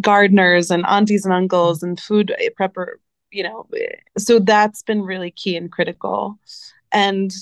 gardeners 0.00 0.70
and 0.70 0.84
aunties 0.86 1.24
and 1.24 1.34
uncles 1.34 1.82
and 1.82 2.00
food 2.00 2.34
prepper, 2.58 2.94
you 3.30 3.42
know. 3.42 3.66
So 4.18 4.38
that's 4.38 4.82
been 4.82 5.02
really 5.02 5.30
key 5.30 5.56
and 5.56 5.70
critical. 5.70 6.38
And 6.90 7.32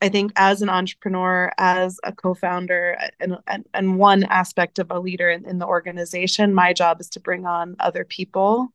I 0.00 0.08
think 0.08 0.32
as 0.36 0.62
an 0.62 0.68
entrepreneur, 0.68 1.52
as 1.58 1.98
a 2.04 2.12
co-founder, 2.12 2.96
and, 3.20 3.38
and, 3.46 3.64
and 3.74 3.98
one 3.98 4.24
aspect 4.24 4.78
of 4.78 4.90
a 4.90 5.00
leader 5.00 5.28
in, 5.28 5.44
in 5.44 5.58
the 5.58 5.66
organization, 5.66 6.54
my 6.54 6.72
job 6.72 7.00
is 7.00 7.08
to 7.10 7.20
bring 7.20 7.46
on 7.46 7.76
other 7.80 8.04
people 8.04 8.72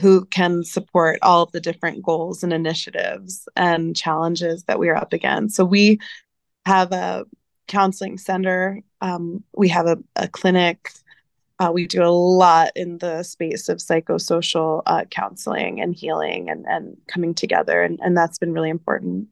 who 0.00 0.24
can 0.26 0.62
support 0.62 1.18
all 1.22 1.42
of 1.42 1.52
the 1.52 1.60
different 1.60 2.02
goals 2.02 2.42
and 2.42 2.52
initiatives 2.52 3.48
and 3.56 3.96
challenges 3.96 4.64
that 4.64 4.78
we 4.78 4.88
are 4.88 4.96
up 4.96 5.12
against. 5.12 5.56
So 5.56 5.64
we 5.64 5.98
have 6.66 6.92
a 6.92 7.24
counseling 7.66 8.18
center, 8.18 8.82
um, 9.00 9.42
we 9.56 9.68
have 9.68 9.86
a, 9.86 9.98
a 10.16 10.28
clinic. 10.28 10.90
Uh, 11.58 11.70
we 11.70 11.86
do 11.86 12.02
a 12.02 12.08
lot 12.08 12.70
in 12.74 12.96
the 12.98 13.22
space 13.22 13.68
of 13.68 13.76
psychosocial 13.76 14.82
uh, 14.86 15.04
counseling 15.10 15.78
and 15.78 15.94
healing 15.94 16.48
and, 16.48 16.64
and 16.66 16.96
coming 17.06 17.34
together. 17.34 17.82
And, 17.82 18.00
and 18.02 18.16
that's 18.16 18.38
been 18.38 18.54
really 18.54 18.70
important. 18.70 19.28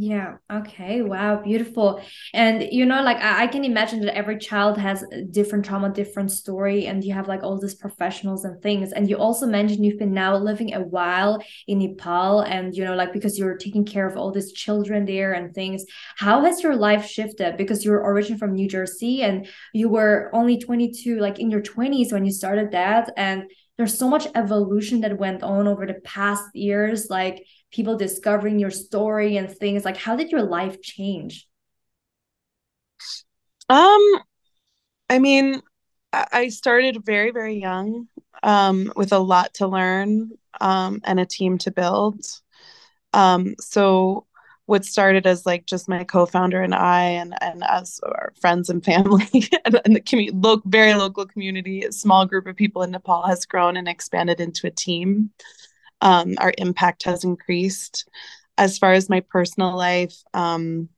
Yeah. 0.00 0.36
Okay. 0.48 1.02
Wow. 1.02 1.42
Beautiful. 1.42 2.00
And 2.32 2.68
you 2.70 2.86
know, 2.86 3.02
like 3.02 3.16
I, 3.16 3.42
I, 3.42 3.46
can 3.48 3.64
imagine 3.64 4.00
that 4.02 4.16
every 4.16 4.38
child 4.38 4.78
has 4.78 5.02
a 5.02 5.24
different 5.24 5.64
trauma, 5.64 5.90
different 5.90 6.30
story, 6.30 6.86
and 6.86 7.02
you 7.02 7.12
have 7.14 7.26
like 7.26 7.42
all 7.42 7.58
these 7.58 7.74
professionals 7.74 8.44
and 8.44 8.62
things. 8.62 8.92
And 8.92 9.10
you 9.10 9.16
also 9.16 9.44
mentioned 9.44 9.84
you've 9.84 9.98
been 9.98 10.14
now 10.14 10.36
living 10.36 10.72
a 10.72 10.82
while 10.82 11.42
in 11.66 11.80
Nepal, 11.80 12.42
and 12.42 12.76
you 12.76 12.84
know, 12.84 12.94
like 12.94 13.12
because 13.12 13.36
you're 13.40 13.56
taking 13.56 13.84
care 13.84 14.06
of 14.06 14.16
all 14.16 14.30
these 14.30 14.52
children 14.52 15.04
there 15.04 15.32
and 15.32 15.52
things. 15.52 15.84
How 16.16 16.44
has 16.44 16.62
your 16.62 16.76
life 16.76 17.04
shifted? 17.04 17.56
Because 17.56 17.84
you're 17.84 17.98
originally 17.98 18.38
from 18.38 18.54
New 18.54 18.68
Jersey, 18.68 19.22
and 19.22 19.48
you 19.74 19.88
were 19.88 20.30
only 20.32 20.60
22, 20.60 21.18
like 21.18 21.40
in 21.40 21.50
your 21.50 21.62
20s 21.62 22.12
when 22.12 22.24
you 22.24 22.30
started 22.30 22.70
that, 22.70 23.12
and 23.16 23.50
there's 23.78 23.96
so 23.96 24.08
much 24.08 24.26
evolution 24.34 25.00
that 25.02 25.18
went 25.18 25.42
on 25.44 25.68
over 25.68 25.86
the 25.86 26.00
past 26.04 26.44
years, 26.52 27.08
like 27.10 27.46
people 27.70 27.96
discovering 27.96 28.58
your 28.58 28.70
story 28.70 29.36
and 29.36 29.50
things 29.50 29.84
like 29.84 29.96
how 29.96 30.16
did 30.16 30.30
your 30.30 30.42
life 30.42 30.80
change? 30.82 31.46
Um 33.68 34.02
i 35.10 35.18
mean 35.18 35.62
i 36.12 36.48
started 36.48 37.04
very 37.04 37.30
very 37.30 37.58
young 37.58 38.08
um 38.42 38.92
with 38.96 39.12
a 39.12 39.18
lot 39.18 39.54
to 39.54 39.66
learn 39.66 40.30
um 40.60 41.00
and 41.04 41.20
a 41.20 41.26
team 41.26 41.58
to 41.58 41.70
build. 41.70 42.20
Um 43.12 43.54
so 43.60 44.26
what 44.68 44.84
started 44.84 45.26
as 45.26 45.46
like 45.46 45.64
just 45.64 45.88
my 45.88 46.04
co-founder 46.04 46.60
and 46.60 46.74
I 46.74 47.04
and 47.04 47.34
and 47.40 47.64
as 47.64 48.00
our 48.02 48.34
friends 48.38 48.68
and 48.68 48.84
family 48.84 49.48
and, 49.64 49.80
and 49.86 49.96
the 49.96 50.30
lo- 50.34 50.62
very 50.66 50.92
local 50.92 51.24
community, 51.24 51.84
a 51.84 51.92
small 51.92 52.26
group 52.26 52.46
of 52.46 52.54
people 52.54 52.82
in 52.82 52.90
Nepal 52.90 53.22
has 53.22 53.46
grown 53.46 53.78
and 53.78 53.88
expanded 53.88 54.40
into 54.40 54.66
a 54.66 54.70
team 54.70 55.30
um, 56.00 56.34
our 56.38 56.52
impact 56.58 57.04
has 57.04 57.24
increased. 57.24 58.08
As 58.56 58.78
far 58.78 58.92
as 58.92 59.08
my 59.08 59.20
personal 59.20 59.76
life, 59.76 60.16
um, 60.34 60.88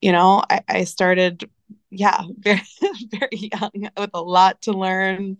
you 0.00 0.12
know, 0.12 0.42
I, 0.48 0.60
I 0.68 0.84
started, 0.84 1.48
yeah, 1.90 2.22
very, 2.38 2.62
very 3.10 3.50
young 3.52 3.90
with 3.96 4.10
a 4.14 4.22
lot 4.22 4.62
to 4.62 4.72
learn. 4.72 5.38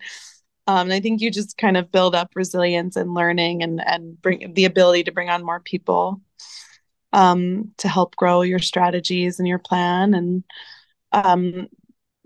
Um, 0.67 0.87
and 0.87 0.93
I 0.93 1.01
think 1.01 1.21
you 1.21 1.31
just 1.31 1.57
kind 1.57 1.77
of 1.77 1.91
build 1.91 2.15
up 2.15 2.33
resilience 2.35 2.97
and 2.97 3.15
learning 3.15 3.63
and, 3.63 3.81
and 3.87 4.21
bring 4.21 4.53
the 4.53 4.67
ability 4.67 5.05
to 5.05 5.13
bring 5.13 5.31
on 5.31 5.45
more 5.45 5.61
people 5.61 6.21
um, 7.13 7.73
to 7.79 7.89
help 7.89 8.17
grow 8.17 8.43
your 8.43 8.59
strategies 8.59 9.39
and 9.39 9.49
your 9.49 9.59
plan. 9.59 10.15
And 10.15 10.45
um, 11.13 11.69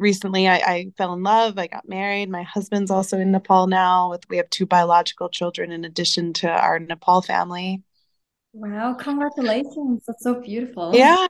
recently 0.03 0.49
I, 0.49 0.57
I, 0.57 0.87
fell 0.99 1.15
in 1.15 1.23
love. 1.23 1.59
I 1.59 1.67
got 1.67 1.88
married. 1.88 2.29
My 2.29 2.43
husband's 2.43 2.91
also 2.91 3.19
in 3.19 3.31
Nepal 3.31 3.67
now. 3.67 4.11
With 4.11 4.29
we 4.29 4.37
have 4.37 4.51
two 4.51 4.67
biological 4.67 5.31
children 5.31 5.73
in 5.73 5.85
addition 5.85 6.33
to 6.35 6.51
our 6.51 6.79
Nepal 6.79 7.23
family. 7.23 7.83
Wow, 8.53 8.95
congratulations. 8.95 10.05
That's 10.07 10.23
so 10.23 10.41
beautiful. 10.41 10.93
Yeah. 10.95 11.27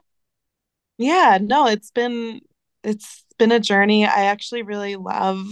Yeah, 0.97 1.39
no, 1.41 1.67
it's 1.67 1.91
been 1.91 2.41
it's 2.83 3.23
been 3.37 3.51
a 3.51 3.59
journey. 3.59 4.05
I 4.05 4.25
actually 4.25 4.63
really 4.63 4.95
love 4.95 5.45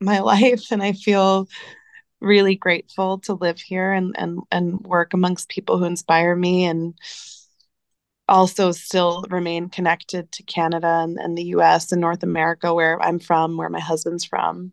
my 0.00 0.18
life 0.20 0.70
and 0.70 0.82
I 0.82 0.92
feel 0.92 1.48
really 2.20 2.56
grateful 2.56 3.18
to 3.18 3.34
live 3.34 3.60
here 3.60 3.92
and 3.92 4.14
and 4.18 4.40
and 4.50 4.80
work 4.80 5.14
amongst 5.14 5.48
people 5.48 5.78
who 5.78 5.84
inspire 5.84 6.34
me 6.34 6.64
and 6.64 6.94
also 8.28 8.72
still 8.72 9.24
remain 9.28 9.68
connected 9.68 10.32
to 10.32 10.42
Canada 10.44 11.00
and, 11.02 11.18
and 11.18 11.36
the 11.36 11.44
US 11.56 11.92
and 11.92 12.00
North 12.00 12.22
America, 12.22 12.72
where 12.72 13.00
I'm 13.02 13.18
from, 13.18 13.56
where 13.56 13.68
my 13.68 13.80
husband's 13.80 14.24
from. 14.24 14.72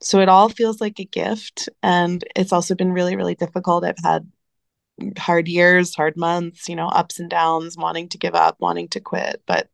So 0.00 0.20
it 0.20 0.28
all 0.28 0.48
feels 0.48 0.80
like 0.80 0.98
a 0.98 1.04
gift. 1.04 1.68
And 1.82 2.24
it's 2.34 2.52
also 2.52 2.74
been 2.74 2.92
really, 2.92 3.16
really 3.16 3.34
difficult. 3.34 3.84
I've 3.84 3.96
had 4.02 4.30
hard 5.18 5.48
years, 5.48 5.94
hard 5.94 6.16
months, 6.16 6.68
you 6.68 6.76
know, 6.76 6.88
ups 6.88 7.18
and 7.18 7.28
downs, 7.28 7.76
wanting 7.76 8.08
to 8.10 8.18
give 8.18 8.34
up, 8.34 8.56
wanting 8.60 8.88
to 8.88 9.00
quit. 9.00 9.42
But, 9.46 9.68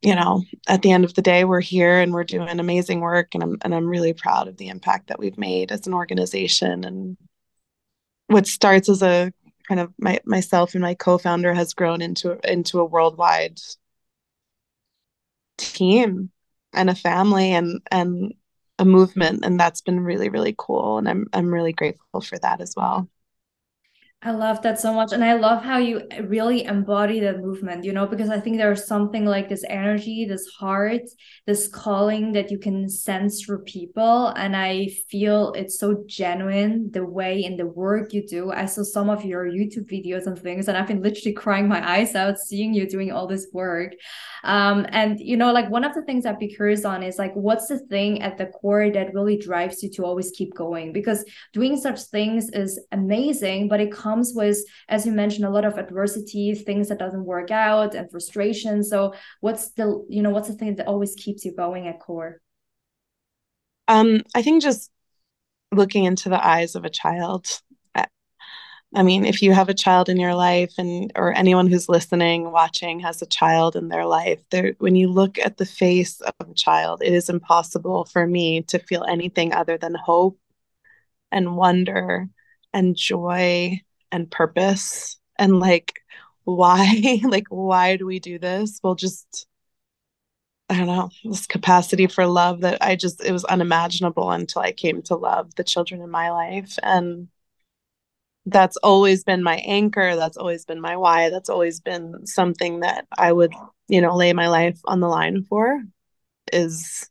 you 0.00 0.14
know, 0.14 0.42
at 0.66 0.82
the 0.82 0.90
end 0.90 1.04
of 1.04 1.14
the 1.14 1.22
day, 1.22 1.44
we're 1.44 1.60
here 1.60 2.00
and 2.00 2.12
we're 2.12 2.24
doing 2.24 2.60
amazing 2.60 3.00
work. 3.00 3.34
And 3.34 3.42
I'm, 3.42 3.58
and 3.62 3.74
I'm 3.74 3.86
really 3.86 4.14
proud 4.14 4.48
of 4.48 4.56
the 4.56 4.68
impact 4.68 5.08
that 5.08 5.18
we've 5.18 5.38
made 5.38 5.70
as 5.70 5.86
an 5.86 5.94
organization. 5.94 6.84
And 6.84 7.18
what 8.28 8.46
starts 8.46 8.88
as 8.88 9.02
a 9.02 9.32
kind 9.68 9.80
of 9.80 9.92
my 9.98 10.20
myself 10.24 10.74
and 10.74 10.82
my 10.82 10.94
co-founder 10.94 11.54
has 11.54 11.74
grown 11.74 12.02
into 12.02 12.38
into 12.50 12.80
a 12.80 12.84
worldwide 12.84 13.60
team 15.58 16.30
and 16.72 16.90
a 16.90 16.94
family 16.94 17.52
and 17.52 17.80
and 17.90 18.34
a 18.78 18.84
movement 18.84 19.44
and 19.44 19.58
that's 19.58 19.80
been 19.80 20.00
really 20.00 20.28
really 20.28 20.54
cool 20.58 20.98
and 20.98 21.08
I'm 21.08 21.26
I'm 21.32 21.52
really 21.52 21.72
grateful 21.72 22.20
for 22.20 22.38
that 22.40 22.60
as 22.60 22.74
well. 22.76 23.08
I 24.26 24.30
love 24.30 24.62
that 24.62 24.80
so 24.80 24.94
much. 24.94 25.12
And 25.12 25.22
I 25.22 25.34
love 25.34 25.62
how 25.62 25.76
you 25.76 26.00
really 26.22 26.64
embody 26.64 27.20
the 27.20 27.36
movement, 27.36 27.84
you 27.84 27.92
know, 27.92 28.06
because 28.06 28.30
I 28.30 28.40
think 28.40 28.56
there's 28.56 28.86
something 28.86 29.26
like 29.26 29.50
this 29.50 29.64
energy, 29.68 30.24
this 30.24 30.46
heart, 30.58 31.02
this 31.46 31.68
calling 31.68 32.32
that 32.32 32.50
you 32.50 32.58
can 32.58 32.88
sense 32.88 33.42
through 33.42 33.64
people. 33.64 34.28
And 34.28 34.56
I 34.56 34.88
feel 35.10 35.52
it's 35.52 35.78
so 35.78 36.04
genuine 36.06 36.90
the 36.90 37.04
way 37.04 37.44
in 37.44 37.58
the 37.58 37.66
work 37.66 38.14
you 38.14 38.26
do. 38.26 38.50
I 38.50 38.64
saw 38.64 38.82
some 38.82 39.10
of 39.10 39.26
your 39.26 39.44
YouTube 39.44 39.92
videos 39.92 40.26
and 40.26 40.38
things, 40.38 40.68
and 40.68 40.78
I've 40.78 40.88
been 40.88 41.02
literally 41.02 41.32
crying 41.44 41.68
my 41.68 41.86
eyes 41.86 42.14
out 42.14 42.38
seeing 42.38 42.72
you 42.72 42.88
doing 42.88 43.12
all 43.12 43.26
this 43.26 43.48
work. 43.52 43.92
Um, 44.42 44.86
and, 44.88 45.20
you 45.20 45.36
know, 45.36 45.52
like 45.52 45.70
one 45.70 45.84
of 45.84 45.92
the 45.92 46.02
things 46.02 46.24
I'd 46.24 46.38
be 46.38 46.48
curious 46.48 46.86
on 46.86 47.02
is 47.02 47.18
like, 47.18 47.34
what's 47.34 47.68
the 47.68 47.78
thing 47.78 48.22
at 48.22 48.38
the 48.38 48.46
core 48.46 48.90
that 48.90 49.12
really 49.12 49.36
drives 49.36 49.82
you 49.82 49.90
to 49.90 50.04
always 50.04 50.30
keep 50.30 50.54
going? 50.54 50.94
Because 50.94 51.26
doing 51.52 51.76
such 51.76 52.00
things 52.04 52.48
is 52.50 52.80
amazing, 52.90 53.68
but 53.68 53.80
it 53.80 53.92
comes 53.92 54.13
comes 54.14 54.32
with 54.34 54.58
as 54.88 55.04
you 55.06 55.12
mentioned 55.12 55.44
a 55.44 55.50
lot 55.50 55.64
of 55.64 55.76
adversity 55.76 56.54
things 56.54 56.88
that 56.88 56.98
doesn't 56.98 57.24
work 57.24 57.50
out 57.50 57.94
and 57.94 58.10
frustration. 58.10 58.84
So 58.84 59.14
what's 59.40 59.72
the 59.72 60.04
you 60.08 60.22
know 60.22 60.30
what's 60.30 60.48
the 60.48 60.54
thing 60.54 60.76
that 60.76 60.86
always 60.86 61.14
keeps 61.14 61.44
you 61.44 61.52
going 61.54 61.88
at 61.88 62.00
core? 62.00 62.40
Um 63.88 64.22
i 64.34 64.42
think 64.42 64.62
just 64.62 64.90
looking 65.72 66.04
into 66.04 66.28
the 66.28 66.46
eyes 66.46 66.76
of 66.76 66.84
a 66.84 66.90
child. 66.90 67.46
I 68.96 69.02
mean, 69.02 69.24
if 69.24 69.42
you 69.42 69.52
have 69.52 69.68
a 69.68 69.74
child 69.74 70.08
in 70.08 70.20
your 70.20 70.36
life 70.36 70.72
and 70.78 71.10
or 71.16 71.36
anyone 71.36 71.66
who's 71.66 71.88
listening, 71.88 72.52
watching 72.52 73.00
has 73.00 73.20
a 73.22 73.26
child 73.26 73.74
in 73.74 73.88
their 73.88 74.06
life, 74.06 74.40
there 74.50 74.74
when 74.78 74.94
you 74.94 75.08
look 75.08 75.36
at 75.36 75.56
the 75.56 75.66
face 75.66 76.20
of 76.20 76.48
a 76.48 76.54
child, 76.54 77.02
it 77.02 77.12
is 77.12 77.28
impossible 77.28 78.04
for 78.04 78.24
me 78.24 78.62
to 78.62 78.78
feel 78.78 79.02
anything 79.02 79.52
other 79.52 79.76
than 79.78 79.96
hope 79.96 80.38
and 81.32 81.56
wonder 81.56 82.28
and 82.72 82.96
joy 82.96 83.80
and 84.14 84.30
purpose 84.30 85.18
and 85.38 85.58
like 85.58 85.92
why 86.44 87.20
like 87.24 87.48
why 87.48 87.96
do 87.96 88.06
we 88.06 88.20
do 88.20 88.38
this? 88.38 88.78
Well 88.82 88.94
just 88.94 89.46
i 90.70 90.78
don't 90.78 90.86
know 90.86 91.10
this 91.24 91.46
capacity 91.46 92.06
for 92.06 92.26
love 92.26 92.62
that 92.62 92.78
i 92.80 92.96
just 92.96 93.22
it 93.22 93.32
was 93.32 93.44
unimaginable 93.44 94.30
until 94.30 94.62
i 94.62 94.72
came 94.72 95.02
to 95.02 95.14
love 95.14 95.54
the 95.56 95.64
children 95.64 96.00
in 96.00 96.10
my 96.10 96.30
life. 96.30 96.78
And 96.82 97.28
that's 98.46 98.76
always 98.78 99.24
been 99.24 99.42
my 99.42 99.56
anchor. 99.56 100.16
That's 100.16 100.36
always 100.36 100.64
been 100.66 100.80
my 100.80 100.96
why. 100.96 101.30
That's 101.30 101.48
always 101.48 101.80
been 101.80 102.26
something 102.26 102.80
that 102.80 103.06
i 103.18 103.32
would 103.32 103.52
you 103.88 104.00
know 104.00 104.14
lay 104.16 104.32
my 104.32 104.48
life 104.48 104.80
on 104.86 105.00
the 105.00 105.08
line 105.08 105.42
for 105.42 105.82
is 106.52 107.10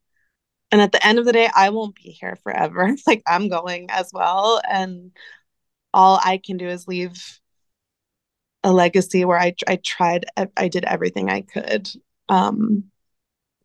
and 0.72 0.82
at 0.82 0.92
the 0.92 1.06
end 1.06 1.20
of 1.20 1.26
the 1.26 1.34
day 1.34 1.50
i 1.56 1.70
won't 1.70 1.96
be 1.96 2.12
here 2.12 2.38
forever. 2.44 2.96
Like 3.08 3.24
i'm 3.28 3.50
going 3.50 3.88
as 3.90 4.10
well. 4.14 4.62
And 4.70 5.12
all 5.94 6.20
I 6.24 6.38
can 6.44 6.58
do 6.58 6.68
is 6.68 6.88
leave 6.88 7.40
a 8.64 8.72
legacy 8.72 9.26
where 9.26 9.40
I 9.40 9.56
I 9.68 9.78
tried 9.78 10.26
I 10.58 10.68
did 10.68 10.86
everything 10.86 11.30
I 11.30 11.42
could 11.42 11.90
um, 12.30 12.86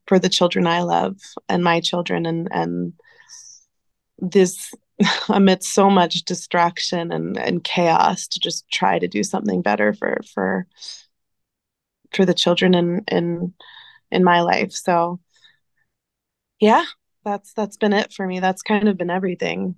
for 0.06 0.18
the 0.18 0.28
children 0.28 0.66
I 0.66 0.82
love 0.82 1.16
and 1.48 1.62
my 1.62 1.80
children 1.80 2.26
and 2.26 2.48
and 2.50 2.92
this 4.18 4.74
amidst 5.28 5.72
so 5.72 5.88
much 5.88 6.22
distraction 6.22 7.12
and, 7.12 7.38
and 7.38 7.62
chaos 7.62 8.26
to 8.28 8.40
just 8.40 8.68
try 8.70 8.98
to 8.98 9.06
do 9.06 9.22
something 9.22 9.62
better 9.62 9.92
for 9.92 10.20
for 10.34 10.66
for 12.12 12.24
the 12.24 12.34
children 12.34 12.74
in 12.74 13.04
in 13.08 13.54
in 14.10 14.24
my 14.24 14.40
life. 14.40 14.72
So 14.72 15.20
yeah 16.60 16.84
that's 17.24 17.52
that's 17.52 17.76
been 17.76 17.92
it 17.92 18.12
for 18.12 18.26
me. 18.26 18.40
That's 18.40 18.62
kind 18.62 18.88
of 18.88 18.96
been 18.96 19.10
everything 19.10 19.76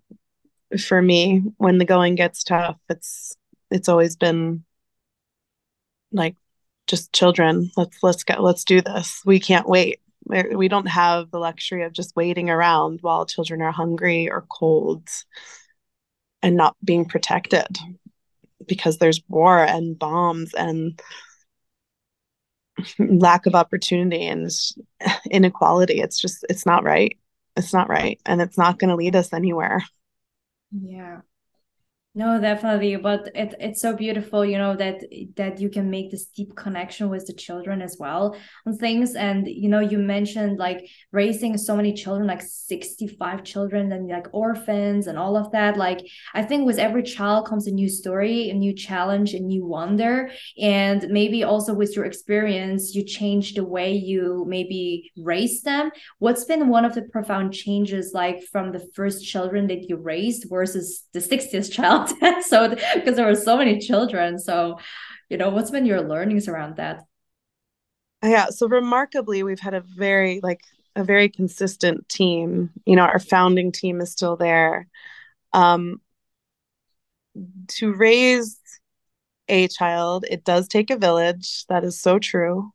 for 0.78 1.00
me 1.02 1.42
when 1.56 1.78
the 1.78 1.84
going 1.84 2.14
gets 2.14 2.44
tough 2.44 2.78
it's 2.88 3.36
it's 3.70 3.88
always 3.88 4.16
been 4.16 4.64
like 6.12 6.36
just 6.90 7.12
children 7.12 7.70
let's 7.76 7.96
let's 8.02 8.24
get 8.24 8.42
let's 8.42 8.64
do 8.64 8.80
this. 8.80 9.22
We 9.24 9.38
can't 9.38 9.68
wait. 9.68 10.00
We 10.26 10.68
don't 10.68 10.88
have 10.88 11.30
the 11.30 11.38
luxury 11.38 11.84
of 11.84 11.92
just 11.92 12.14
waiting 12.16 12.50
around 12.50 12.98
while 13.00 13.26
children 13.26 13.62
are 13.62 13.72
hungry 13.72 14.28
or 14.28 14.44
cold 14.48 15.08
and 16.42 16.56
not 16.56 16.76
being 16.84 17.04
protected 17.04 17.78
because 18.66 18.98
there's 18.98 19.20
war 19.28 19.64
and 19.64 19.98
bombs 19.98 20.52
and 20.54 21.00
lack 22.98 23.46
of 23.46 23.54
opportunity 23.54 24.26
and 24.26 24.50
inequality. 25.30 26.00
It's 26.00 26.20
just 26.20 26.44
it's 26.50 26.66
not 26.66 26.82
right. 26.82 27.16
It's 27.56 27.72
not 27.72 27.88
right. 27.88 28.20
And 28.26 28.42
it's 28.42 28.58
not 28.58 28.78
going 28.80 28.90
to 28.90 28.96
lead 28.96 29.14
us 29.14 29.32
anywhere 29.32 29.84
yeah. 30.72 31.20
No, 32.12 32.40
definitely, 32.40 32.96
but 32.96 33.28
it, 33.36 33.54
it's 33.60 33.80
so 33.80 33.94
beautiful, 33.94 34.44
you 34.44 34.58
know, 34.58 34.74
that 34.74 35.00
that 35.36 35.60
you 35.60 35.70
can 35.70 35.90
make 35.90 36.10
this 36.10 36.26
deep 36.26 36.56
connection 36.56 37.08
with 37.08 37.24
the 37.28 37.32
children 37.32 37.80
as 37.80 37.98
well 38.00 38.36
on 38.66 38.76
things. 38.76 39.14
And 39.14 39.46
you 39.46 39.68
know, 39.68 39.78
you 39.78 39.96
mentioned 39.98 40.58
like 40.58 40.90
raising 41.12 41.56
so 41.56 41.76
many 41.76 41.92
children, 41.92 42.26
like 42.26 42.42
65 42.42 43.44
children 43.44 43.92
and 43.92 44.08
like 44.08 44.26
orphans 44.32 45.06
and 45.06 45.16
all 45.16 45.36
of 45.36 45.52
that. 45.52 45.76
Like 45.76 46.04
I 46.34 46.42
think 46.42 46.66
with 46.66 46.80
every 46.80 47.04
child 47.04 47.46
comes 47.46 47.68
a 47.68 47.70
new 47.70 47.88
story, 47.88 48.50
a 48.50 48.54
new 48.54 48.74
challenge, 48.74 49.32
a 49.32 49.38
new 49.38 49.64
wonder. 49.64 50.32
And 50.60 51.06
maybe 51.10 51.44
also 51.44 51.74
with 51.74 51.94
your 51.94 52.06
experience, 52.06 52.92
you 52.92 53.04
change 53.04 53.54
the 53.54 53.64
way 53.64 53.92
you 53.92 54.44
maybe 54.48 55.12
raise 55.16 55.62
them. 55.62 55.92
What's 56.18 56.44
been 56.44 56.70
one 56.70 56.84
of 56.84 56.96
the 56.96 57.02
profound 57.02 57.54
changes 57.54 58.10
like 58.12 58.42
from 58.50 58.72
the 58.72 58.84
first 58.96 59.24
children 59.24 59.68
that 59.68 59.88
you 59.88 59.96
raised 59.96 60.46
versus 60.50 61.04
the 61.12 61.20
60th 61.20 61.70
child? 61.70 61.99
so 62.42 62.76
because 62.94 63.16
there 63.16 63.26
were 63.26 63.34
so 63.34 63.56
many 63.56 63.78
children. 63.78 64.38
So 64.38 64.78
you 65.28 65.36
know 65.36 65.50
what's 65.50 65.70
been 65.70 65.86
your 65.86 66.02
learnings 66.02 66.48
around 66.48 66.76
that? 66.76 67.04
Yeah 68.22 68.50
so 68.50 68.68
remarkably 68.68 69.42
we've 69.42 69.60
had 69.60 69.74
a 69.74 69.80
very 69.80 70.40
like 70.42 70.60
a 70.96 71.04
very 71.04 71.28
consistent 71.28 72.08
team. 72.08 72.70
You 72.86 72.96
know 72.96 73.02
our 73.02 73.18
founding 73.18 73.72
team 73.72 74.00
is 74.00 74.10
still 74.12 74.36
there. 74.36 74.88
Um 75.52 76.00
to 77.68 77.94
raise 77.94 78.58
a 79.48 79.68
child 79.68 80.24
it 80.30 80.44
does 80.44 80.68
take 80.68 80.90
a 80.90 80.96
village. 80.98 81.64
That 81.68 81.84
is 81.84 82.00
so 82.00 82.18
true. 82.18 82.72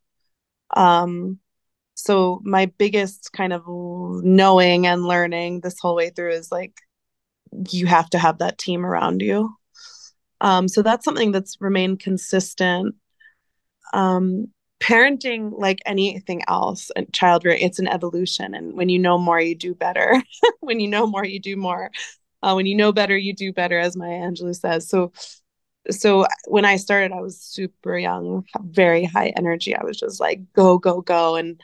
Um 0.76 1.40
so 1.96 2.42
my 2.44 2.66
biggest 2.78 3.32
kind 3.34 3.54
of 3.54 3.64
knowing 3.68 4.86
and 4.88 5.04
learning 5.06 5.62
this 5.62 5.80
whole 5.80 5.96
way 5.96 6.10
through 6.10 6.32
is 6.32 6.52
like 6.52 6.74
you 7.70 7.88
have 7.88 8.10
to 8.12 8.18
have 8.18 8.40
that 8.40 8.58
team 8.58 8.86
around 8.86 9.22
you. 9.22 9.56
Um, 10.42 10.68
so 10.68 10.82
that's 10.82 11.06
something 11.06 11.32
that's 11.32 11.58
remained 11.60 12.00
consistent. 12.00 12.96
Um, 13.94 14.48
parenting, 14.82 15.54
like 15.58 15.80
anything 15.86 16.44
else, 16.48 16.92
and 16.96 17.12
child 17.14 17.44
it's 17.46 17.80
an 17.80 17.88
evolution. 17.88 18.54
And 18.54 18.74
when 18.74 18.90
you 18.90 19.00
know 19.00 19.18
more, 19.18 19.40
you 19.40 19.56
do 19.56 19.74
better. 19.74 20.22
when 20.60 20.80
you 20.80 20.88
know 20.88 21.08
more, 21.08 21.26
you 21.26 21.40
do 21.40 21.56
more. 21.56 21.92
Uh, 22.44 22.54
when 22.54 22.66
you 22.66 22.76
know 22.76 22.92
better, 22.92 23.18
you 23.18 23.34
do 23.34 23.52
better, 23.54 23.80
as 23.80 23.96
Maya 23.96 24.20
Angelou 24.20 24.56
says. 24.56 24.88
So, 24.88 25.14
so 25.90 26.28
when 26.48 26.66
I 26.66 26.76
started, 26.76 27.12
I 27.12 27.22
was 27.22 27.40
super 27.40 27.98
young, 27.98 28.46
very 28.60 29.06
high 29.06 29.34
energy. 29.36 29.76
I 29.76 29.84
was 29.84 29.98
just 29.98 30.20
like 30.20 30.42
go, 30.54 30.78
go, 30.78 31.02
go, 31.02 31.36
and 31.36 31.60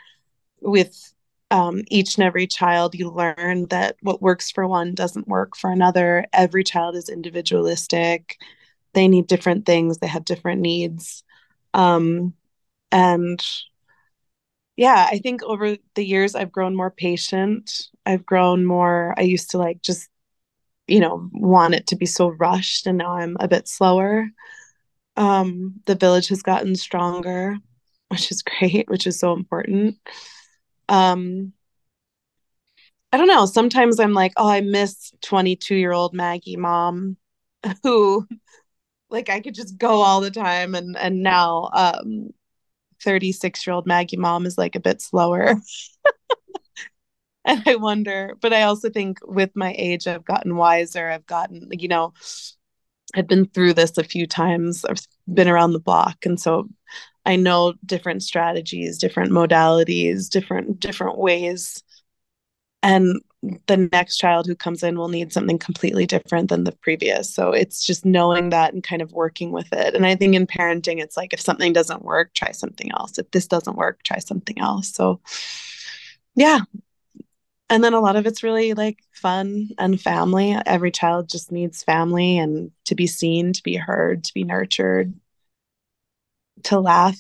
with 0.62 1.14
um, 1.52 1.84
each 1.90 2.18
and 2.18 2.26
every 2.26 2.48
child, 2.48 2.96
you 2.96 3.12
learn 3.12 3.68
that 3.68 3.98
what 4.02 4.22
works 4.22 4.52
for 4.52 4.68
one 4.68 4.96
doesn't 4.96 5.28
work 5.28 5.56
for 5.58 5.72
another. 5.72 6.26
Every 6.34 6.64
child 6.64 6.96
is 6.96 7.10
individualistic. 7.10 8.38
They 8.94 9.08
need 9.08 9.28
different 9.28 9.66
things, 9.66 10.00
they 10.00 10.08
have 10.08 10.26
different 10.26 10.62
needs. 10.62 11.24
Um, 11.74 12.34
and 12.92 13.42
yeah, 14.78 15.08
I 15.12 15.20
think 15.20 15.44
over 15.44 15.78
the 15.96 16.06
years, 16.06 16.36
I've 16.36 16.52
grown 16.52 16.76
more 16.76 16.92
patient. 16.92 17.90
I've 18.06 18.26
grown 18.26 18.66
more, 18.66 19.14
I 19.18 19.22
used 19.22 19.52
to 19.52 19.58
like 19.58 19.82
just, 19.82 20.10
you 20.88 21.00
know, 21.00 21.30
want 21.34 21.76
it 21.76 21.88
to 21.88 21.98
be 21.98 22.08
so 22.08 22.30
rushed. 22.30 22.88
And 22.88 22.98
now 22.98 23.14
I'm 23.14 23.38
a 23.40 23.48
bit 23.48 23.68
slower. 23.68 24.28
Um, 25.18 25.82
the 25.86 25.96
village 25.96 26.30
has 26.30 26.44
gotten 26.44 26.76
stronger, 26.76 27.58
which 28.10 28.32
is 28.32 28.44
great, 28.60 28.90
which 28.90 29.08
is 29.08 29.20
so 29.20 29.34
important. 29.34 29.98
Um, 30.92 31.54
I 33.14 33.18
don't 33.18 33.28
know. 33.28 33.46
Sometimes 33.46 34.00
I'm 34.00 34.14
like, 34.14 34.34
oh, 34.38 34.48
I 34.48 34.62
miss 34.62 35.12
22 35.22 35.76
year 35.76 35.92
old 35.92 36.14
Maggie 36.14 36.58
mom 36.58 37.18
who 37.84 38.28
like 39.10 39.30
I 39.30 39.42
could 39.42 39.56
just 39.56 39.78
go 39.78 40.02
all 40.02 40.22
the 40.22 40.32
time 40.32 40.76
and 40.76 40.98
and 40.98 41.24
now 41.24 41.70
um 41.74 42.32
36 43.04 43.68
year 43.68 43.74
old 43.76 43.88
Maggie 43.88 44.18
mom 44.18 44.46
is 44.46 44.58
like 44.58 44.76
a 44.76 44.80
bit 44.82 45.02
slower. 45.02 45.56
and 47.46 47.64
I 47.66 47.76
wonder, 47.76 48.38
but 48.42 48.54
I 48.54 48.64
also 48.64 48.90
think 48.90 49.20
with 49.26 49.52
my 49.56 49.74
age 49.78 50.08
I've 50.08 50.26
gotten 50.26 50.56
wiser. 50.56 51.10
I've 51.10 51.26
gotten, 51.26 51.70
you 51.72 51.88
know, 51.88 52.14
I've 53.16 53.28
been 53.28 53.46
through 53.46 53.74
this 53.74 53.98
a 53.98 54.04
few 54.04 54.26
times. 54.28 54.86
I've 54.86 55.02
been 55.32 55.48
around 55.48 55.74
the 55.74 55.80
block 55.80 56.26
and 56.26 56.40
so 56.40 56.70
I 57.26 57.36
know 57.36 57.74
different 57.86 58.24
strategies, 58.24 58.98
different 58.98 59.32
modalities, 59.32 60.30
different 60.30 60.80
different 60.80 61.18
ways 61.18 61.84
and 62.84 63.22
the 63.68 63.90
next 63.92 64.18
child 64.18 64.46
who 64.46 64.56
comes 64.56 64.84
in 64.84 64.98
will 64.98 65.08
need 65.08 65.34
something 65.34 65.58
completely 65.58 66.06
different 66.06 66.50
than 66.50 66.64
the 66.64 66.72
previous. 66.72 67.34
So 67.34 67.52
it's 67.52 67.84
just 67.84 68.06
knowing 68.06 68.50
that 68.50 68.74
and 68.74 68.84
kind 68.84 69.02
of 69.02 69.14
working 69.14 69.52
with 69.52 69.72
it. 69.74 69.96
And 69.96 70.06
I 70.06 70.16
think 70.16 70.36
in 70.36 70.46
parenting, 70.46 71.02
it's 71.02 71.18
like 71.18 71.34
if 71.34 71.42
something 71.42 71.74
doesn't 71.74 72.04
work, 72.04 72.34
try 72.34 72.52
something 72.52 72.92
else. 72.92 73.18
If 73.18 73.32
this 73.32 73.48
doesn't 73.48 73.78
work, 73.78 74.04
try 74.04 74.20
something 74.20 74.60
else. 74.60 74.94
So 74.94 75.22
yeah. 76.36 76.60
And 77.70 77.84
then 77.84 77.94
a 77.94 78.00
lot 78.02 78.16
of 78.16 78.28
it's 78.28 78.44
really 78.44 78.74
like 78.74 79.00
fun 79.12 79.70
and 79.80 80.00
family. 80.00 80.56
Every 80.66 80.92
child 80.92 81.30
just 81.30 81.52
needs 81.52 81.84
family 81.84 82.38
and 82.38 82.72
to 82.86 82.96
be 82.96 83.08
seen, 83.08 83.54
to 83.54 83.64
be 83.64 83.76
heard, 83.76 84.24
to 84.26 84.34
be 84.34 84.44
nurtured, 84.44 85.14
to 86.66 86.80
laugh, 86.80 87.20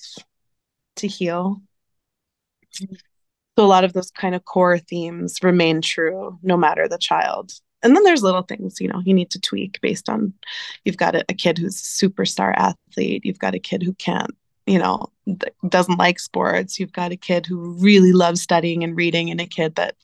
to 0.97 1.07
heal. 1.07 1.61
So 2.71 2.85
a 3.57 3.67
lot 3.67 3.83
of 3.83 3.93
those 3.93 4.11
kind 4.11 4.35
of 4.35 4.45
core 4.45 4.79
themes 4.79 5.37
remain 5.43 5.81
true 5.81 6.39
no 6.41 6.57
matter 6.57 6.87
the 6.87 6.97
child. 6.97 7.51
And 7.83 7.95
then 7.95 8.03
there's 8.03 8.23
little 8.23 8.43
things, 8.43 8.79
you 8.79 8.87
know, 8.87 9.01
you 9.03 9.13
need 9.13 9.31
to 9.31 9.41
tweak 9.41 9.81
based 9.81 10.07
on 10.07 10.33
you've 10.85 10.97
got 10.97 11.15
a, 11.15 11.25
a 11.29 11.33
kid 11.33 11.57
who's 11.57 11.79
a 11.79 12.07
superstar 12.07 12.53
athlete, 12.55 13.25
you've 13.25 13.39
got 13.39 13.55
a 13.55 13.59
kid 13.59 13.81
who 13.81 13.93
can't, 13.93 14.35
you 14.67 14.77
know, 14.77 15.07
doesn't 15.67 15.97
like 15.97 16.19
sports, 16.19 16.79
you've 16.79 16.93
got 16.93 17.11
a 17.11 17.17
kid 17.17 17.45
who 17.45 17.73
really 17.73 18.13
loves 18.13 18.41
studying 18.41 18.83
and 18.83 18.95
reading, 18.95 19.31
and 19.31 19.41
a 19.41 19.47
kid 19.47 19.75
that 19.75 19.95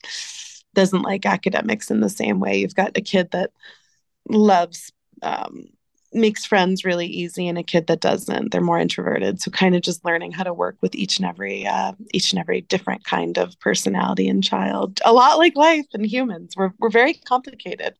doesn't 0.74 1.02
like 1.02 1.24
academics 1.24 1.90
in 1.90 2.00
the 2.00 2.08
same 2.08 2.40
way. 2.40 2.58
You've 2.58 2.74
got 2.74 2.96
a 2.96 3.00
kid 3.00 3.30
that 3.30 3.50
loves 4.28 4.92
um, 5.22 5.68
makes 6.12 6.44
friends 6.44 6.84
really 6.84 7.06
easy 7.06 7.48
and 7.48 7.58
a 7.58 7.62
kid 7.62 7.86
that 7.86 8.00
doesn't 8.00 8.50
they're 8.50 8.60
more 8.60 8.78
introverted. 8.78 9.40
So 9.40 9.50
kind 9.50 9.74
of 9.74 9.82
just 9.82 10.04
learning 10.04 10.32
how 10.32 10.44
to 10.44 10.54
work 10.54 10.76
with 10.80 10.94
each 10.94 11.18
and 11.18 11.26
every 11.26 11.66
uh, 11.66 11.92
each 12.12 12.32
and 12.32 12.40
every 12.40 12.62
different 12.62 13.04
kind 13.04 13.38
of 13.38 13.58
personality 13.60 14.28
and 14.28 14.42
child. 14.42 15.00
A 15.04 15.12
lot 15.12 15.38
like 15.38 15.56
life 15.56 15.86
and 15.92 16.06
humans. 16.06 16.54
We're, 16.56 16.72
we're 16.78 16.90
very 16.90 17.14
complicated 17.14 17.94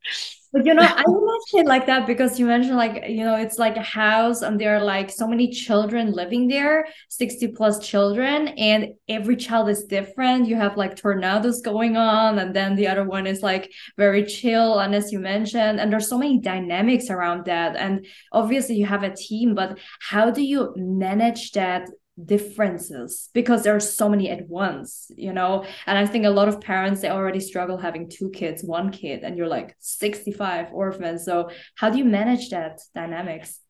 but 0.52 0.64
you 0.64 0.74
know, 0.74 0.82
I 0.82 1.04
imagine 1.06 1.66
it 1.66 1.66
like 1.66 1.86
that 1.86 2.06
because 2.06 2.38
you 2.38 2.46
mentioned 2.46 2.76
like, 2.76 3.04
you 3.08 3.24
know, 3.24 3.36
it's 3.36 3.58
like 3.58 3.76
a 3.76 3.82
house 3.82 4.42
and 4.42 4.60
there 4.60 4.76
are 4.76 4.82
like 4.82 5.10
so 5.10 5.26
many 5.26 5.50
children 5.50 6.12
living 6.12 6.48
there, 6.48 6.86
60 7.08 7.48
plus 7.48 7.86
children, 7.86 8.48
and 8.48 8.94
every 9.08 9.36
child 9.36 9.68
is 9.68 9.84
different. 9.84 10.48
You 10.48 10.56
have 10.56 10.76
like 10.76 10.96
tornadoes 10.96 11.60
going 11.60 11.96
on, 11.96 12.38
and 12.38 12.54
then 12.54 12.76
the 12.76 12.88
other 12.88 13.04
one 13.04 13.26
is 13.26 13.42
like 13.42 13.70
very 13.96 14.24
chill. 14.24 14.78
And 14.78 14.94
as 14.94 15.12
you 15.12 15.18
mentioned, 15.18 15.80
and 15.80 15.92
there's 15.92 16.08
so 16.08 16.18
many 16.18 16.40
dynamics 16.40 17.10
around 17.10 17.44
that. 17.46 17.76
And 17.76 18.06
obviously 18.32 18.76
you 18.76 18.86
have 18.86 19.02
a 19.02 19.14
team, 19.14 19.54
but 19.54 19.78
how 20.00 20.30
do 20.30 20.42
you 20.42 20.72
manage 20.76 21.52
that 21.52 21.88
differences 22.24 23.30
because 23.32 23.62
there 23.62 23.76
are 23.76 23.80
so 23.80 24.08
many 24.08 24.28
at 24.30 24.48
once 24.48 25.10
you 25.16 25.32
know? 25.32 25.64
And 25.86 25.98
i 25.98 26.06
think 26.06 26.24
a 26.24 26.30
lot 26.30 26.48
of 26.48 26.60
parents 26.60 27.00
they 27.00 27.10
already 27.10 27.40
struggle 27.40 27.76
having 27.76 28.08
two 28.08 28.30
kids 28.30 28.64
one 28.64 28.90
kid 28.90 29.22
and 29.22 29.36
you're 29.36 29.46
like 29.46 29.76
65 29.78 30.72
orphans. 30.72 31.24
So 31.24 31.50
how 31.76 31.90
do 31.90 31.98
you 31.98 32.04
manage 32.04 32.50
that 32.50 32.80
dynamics? 32.94 33.60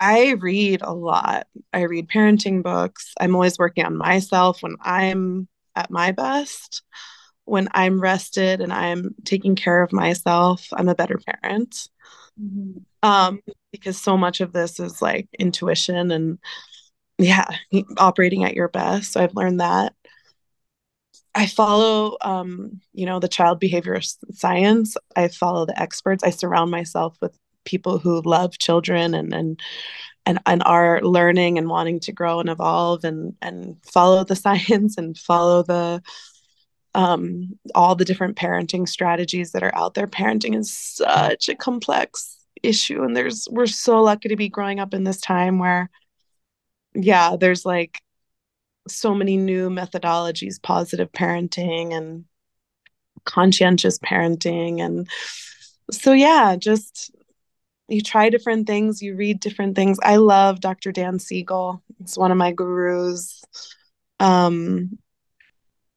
I 0.00 0.32
read 0.32 0.82
a 0.82 0.92
lot. 0.92 1.46
I 1.72 1.82
read 1.82 2.08
parenting 2.08 2.62
books. 2.62 3.12
I'm 3.20 3.34
always 3.34 3.58
working 3.58 3.84
on 3.84 3.96
myself 3.96 4.62
when 4.62 4.76
i'm 4.80 5.48
at 5.76 5.90
my 5.90 6.12
best 6.12 6.82
when 7.46 7.68
i'm 7.72 8.00
rested 8.00 8.60
and 8.60 8.72
i'm 8.72 9.14
taking 9.24 9.54
care 9.56 9.82
of 9.82 9.92
myself 9.92 10.68
i'm 10.72 10.88
a 10.88 10.94
better 10.94 11.20
parent. 11.42 11.88
Mm-hmm. 12.40 12.78
um 13.08 13.40
because 13.70 14.00
so 14.00 14.16
much 14.16 14.40
of 14.40 14.52
this 14.52 14.80
is 14.80 15.00
like 15.00 15.28
intuition 15.38 16.10
and 16.10 16.38
yeah 17.18 17.46
operating 17.96 18.44
at 18.44 18.54
your 18.54 18.68
best. 18.68 19.12
So 19.12 19.22
i've 19.22 19.34
learned 19.34 19.60
that. 19.60 19.94
I 21.34 21.46
follow 21.46 22.16
um, 22.20 22.80
you 22.92 23.06
know 23.06 23.18
the 23.18 23.28
child 23.28 23.60
behavior 23.60 24.00
science. 24.00 24.96
I 25.16 25.28
follow 25.28 25.66
the 25.66 25.80
experts. 25.80 26.22
I 26.22 26.30
surround 26.30 26.70
myself 26.70 27.16
with 27.20 27.36
people 27.64 27.98
who 27.98 28.22
love 28.22 28.58
children 28.58 29.14
and 29.14 29.32
and 29.32 29.60
and, 30.26 30.38
and 30.46 30.62
are 30.64 31.02
learning 31.02 31.58
and 31.58 31.68
wanting 31.68 32.00
to 32.00 32.12
grow 32.12 32.40
and 32.40 32.48
evolve 32.48 33.04
and 33.04 33.34
and 33.42 33.76
follow 33.84 34.24
the 34.24 34.36
science 34.46 34.96
and 34.96 35.18
follow 35.18 35.62
the 35.62 36.02
um, 36.94 37.58
all 37.74 37.96
the 37.96 38.04
different 38.04 38.36
parenting 38.36 38.88
strategies 38.88 39.50
that 39.50 39.64
are 39.64 39.74
out 39.74 39.94
there. 39.94 40.06
Parenting 40.06 40.56
is 40.56 40.72
such 40.72 41.48
a 41.48 41.56
complex 41.56 42.38
issue 42.62 43.02
and 43.02 43.16
there's 43.16 43.46
we're 43.50 43.66
so 43.66 44.00
lucky 44.02 44.28
to 44.28 44.36
be 44.36 44.48
growing 44.48 44.80
up 44.80 44.94
in 44.94 45.04
this 45.04 45.20
time 45.20 45.58
where 45.58 45.90
yeah, 46.94 47.36
there's 47.38 47.64
like 47.64 48.00
so 48.88 49.14
many 49.14 49.36
new 49.36 49.70
methodologies, 49.70 50.62
positive 50.62 51.10
parenting 51.12 51.94
and 51.94 52.24
conscientious 53.24 53.98
parenting. 53.98 54.80
And 54.80 55.08
so, 55.90 56.12
yeah, 56.12 56.56
just 56.56 57.10
you 57.88 58.00
try 58.00 58.30
different 58.30 58.66
things, 58.66 59.02
you 59.02 59.16
read 59.16 59.40
different 59.40 59.76
things. 59.76 59.98
I 60.02 60.16
love 60.16 60.60
Dr. 60.60 60.92
Dan 60.92 61.18
Siegel, 61.18 61.82
he's 61.98 62.16
one 62.16 62.30
of 62.30 62.36
my 62.36 62.52
gurus. 62.52 63.42
Um, 64.20 64.98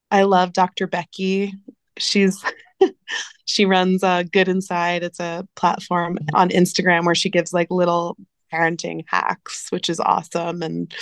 I 0.09 0.23
love 0.23 0.53
Dr. 0.53 0.87
Becky. 0.87 1.53
She's 1.97 2.43
she 3.45 3.65
runs 3.65 4.03
uh, 4.03 4.23
Good 4.23 4.47
Inside. 4.47 5.03
It's 5.03 5.19
a 5.19 5.47
platform 5.55 6.17
on 6.33 6.49
Instagram 6.49 7.05
where 7.05 7.15
she 7.15 7.29
gives 7.29 7.53
like 7.53 7.69
little 7.69 8.17
parenting 8.57 9.03
hacks, 9.07 9.67
which 9.71 9.89
is 9.89 9.99
awesome. 9.99 10.61
And 10.61 10.93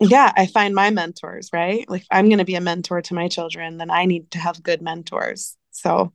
yeah, 0.00 0.32
I 0.36 0.46
find 0.46 0.74
my 0.74 0.90
mentors, 0.90 1.50
right? 1.52 1.88
Like, 1.88 2.04
I'm 2.10 2.28
going 2.28 2.38
to 2.38 2.44
be 2.44 2.56
a 2.56 2.60
mentor 2.60 3.02
to 3.02 3.14
my 3.14 3.28
children, 3.28 3.78
then 3.78 3.90
I 3.90 4.04
need 4.04 4.30
to 4.32 4.38
have 4.38 4.62
good 4.62 4.82
mentors. 4.82 5.56
So, 5.70 6.12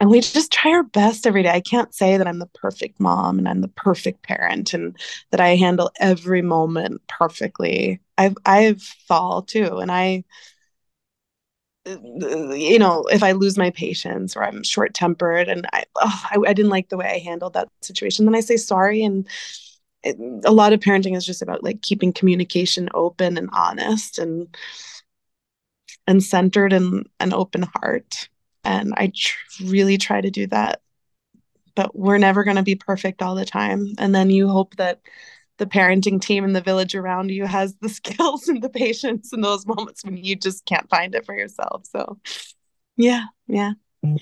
and 0.00 0.10
we 0.10 0.20
just 0.20 0.52
try 0.52 0.72
our 0.72 0.84
best 0.84 1.26
every 1.26 1.42
day. 1.42 1.50
I 1.50 1.60
can't 1.60 1.92
say 1.92 2.16
that 2.16 2.26
I'm 2.26 2.38
the 2.38 2.46
perfect 2.54 3.00
mom 3.00 3.38
and 3.38 3.48
I'm 3.48 3.60
the 3.62 3.68
perfect 3.68 4.22
parent 4.22 4.72
and 4.72 4.96
that 5.30 5.40
I 5.40 5.56
handle 5.56 5.90
every 5.98 6.40
moment 6.40 7.02
perfectly. 7.08 8.00
I've 8.16 8.36
I've 8.46 8.82
fall 9.08 9.42
too, 9.42 9.78
and 9.78 9.90
I 9.90 10.24
you 11.88 12.78
know, 12.78 13.04
if 13.10 13.22
I 13.22 13.32
lose 13.32 13.56
my 13.56 13.70
patience 13.70 14.36
or 14.36 14.44
I'm 14.44 14.62
short 14.62 14.94
tempered 14.94 15.48
and 15.48 15.66
I, 15.72 15.84
oh, 15.96 16.22
I, 16.30 16.38
I, 16.48 16.52
didn't 16.52 16.70
like 16.70 16.88
the 16.88 16.96
way 16.96 17.06
I 17.06 17.18
handled 17.18 17.54
that 17.54 17.68
situation, 17.82 18.24
then 18.24 18.34
I 18.34 18.40
say 18.40 18.56
sorry. 18.56 19.02
And 19.02 19.26
it, 20.02 20.16
a 20.44 20.52
lot 20.52 20.72
of 20.72 20.80
parenting 20.80 21.16
is 21.16 21.24
just 21.24 21.42
about 21.42 21.64
like 21.64 21.82
keeping 21.82 22.12
communication 22.12 22.88
open 22.94 23.38
and 23.38 23.48
honest 23.52 24.18
and 24.18 24.54
and 26.06 26.22
centered 26.22 26.72
and 26.72 27.06
an 27.20 27.32
open 27.32 27.66
heart. 27.74 28.28
And 28.64 28.94
I 28.96 29.12
tr- 29.14 29.64
really 29.64 29.98
try 29.98 30.20
to 30.20 30.30
do 30.30 30.46
that. 30.48 30.80
But 31.74 31.96
we're 31.96 32.18
never 32.18 32.44
going 32.44 32.56
to 32.56 32.62
be 32.62 32.74
perfect 32.74 33.22
all 33.22 33.34
the 33.34 33.44
time. 33.44 33.94
And 33.98 34.14
then 34.14 34.30
you 34.30 34.48
hope 34.48 34.76
that 34.76 35.00
the 35.58 35.66
parenting 35.66 36.20
team 36.20 36.44
and 36.44 36.56
the 36.56 36.60
village 36.60 36.94
around 36.94 37.30
you 37.30 37.44
has 37.44 37.76
the 37.80 37.88
skills 37.88 38.48
and 38.48 38.62
the 38.62 38.70
patience 38.70 39.32
in 39.32 39.40
those 39.40 39.66
moments 39.66 40.04
when 40.04 40.16
you 40.16 40.36
just 40.36 40.64
can't 40.64 40.88
find 40.88 41.14
it 41.14 41.26
for 41.26 41.34
yourself. 41.34 41.84
So, 41.86 42.18
yeah, 42.96 43.24
yeah. 43.46 43.72
Mm. 44.04 44.20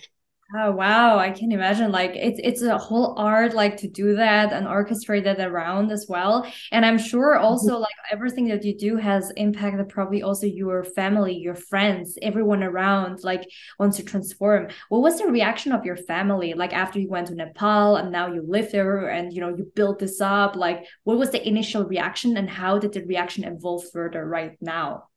Oh 0.54 0.70
wow, 0.70 1.18
I 1.18 1.32
can 1.32 1.50
imagine 1.50 1.90
like 1.90 2.12
it's 2.14 2.38
it's 2.42 2.62
a 2.62 2.78
whole 2.78 3.18
art 3.18 3.52
like 3.52 3.76
to 3.78 3.88
do 3.88 4.14
that 4.14 4.52
and 4.52 4.64
orchestrate 4.64 5.24
that 5.24 5.40
around 5.40 5.90
as 5.90 6.06
well. 6.08 6.46
And 6.70 6.86
I'm 6.86 6.98
sure 6.98 7.34
mm-hmm. 7.34 7.44
also 7.44 7.78
like 7.78 7.96
everything 8.12 8.46
that 8.48 8.64
you 8.64 8.76
do 8.76 8.96
has 8.96 9.32
impacted 9.36 9.88
probably 9.88 10.22
also 10.22 10.46
your 10.46 10.84
family, 10.84 11.36
your 11.36 11.56
friends, 11.56 12.16
everyone 12.22 12.62
around 12.62 13.24
like 13.24 13.42
wants 13.80 13.96
to 13.96 14.04
transform. 14.04 14.68
What 14.88 15.02
was 15.02 15.18
the 15.18 15.26
reaction 15.26 15.72
of 15.72 15.84
your 15.84 15.96
family 15.96 16.54
like 16.54 16.72
after 16.72 17.00
you 17.00 17.08
went 17.08 17.26
to 17.26 17.34
Nepal 17.34 17.96
and 17.96 18.12
now 18.12 18.32
you 18.32 18.44
live 18.46 18.70
there 18.70 19.08
and 19.08 19.32
you 19.32 19.40
know 19.40 19.48
you 19.48 19.64
built 19.74 19.98
this 19.98 20.20
up? 20.20 20.54
Like 20.54 20.86
what 21.02 21.18
was 21.18 21.32
the 21.32 21.46
initial 21.46 21.84
reaction 21.86 22.36
and 22.36 22.48
how 22.48 22.78
did 22.78 22.92
the 22.92 23.04
reaction 23.04 23.42
evolve 23.42 23.82
further 23.92 24.24
right 24.24 24.56
now? 24.60 25.08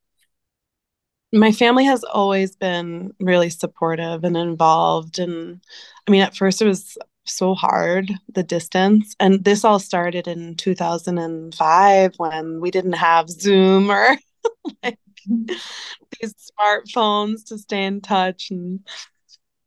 My 1.31 1.51
family 1.51 1.85
has 1.85 2.03
always 2.03 2.55
been 2.55 3.13
really 3.19 3.49
supportive 3.49 4.23
and 4.23 4.35
involved 4.35 5.19
and 5.19 5.61
i 6.07 6.11
mean 6.11 6.21
at 6.21 6.35
first 6.35 6.61
it 6.61 6.65
was 6.65 6.97
so 7.29 7.55
hard, 7.55 8.11
the 8.33 8.43
distance. 8.43 9.15
And 9.19 9.43
this 9.43 9.63
all 9.63 9.79
started 9.79 10.27
in 10.27 10.55
2005 10.55 12.13
when 12.17 12.59
we 12.59 12.71
didn't 12.71 12.93
have 12.93 13.29
Zoom 13.29 13.89
or 13.89 14.17
like 14.83 14.99
these 15.25 16.51
smartphones 16.59 17.45
to 17.47 17.57
stay 17.57 17.85
in 17.85 18.01
touch. 18.01 18.51
And 18.51 18.87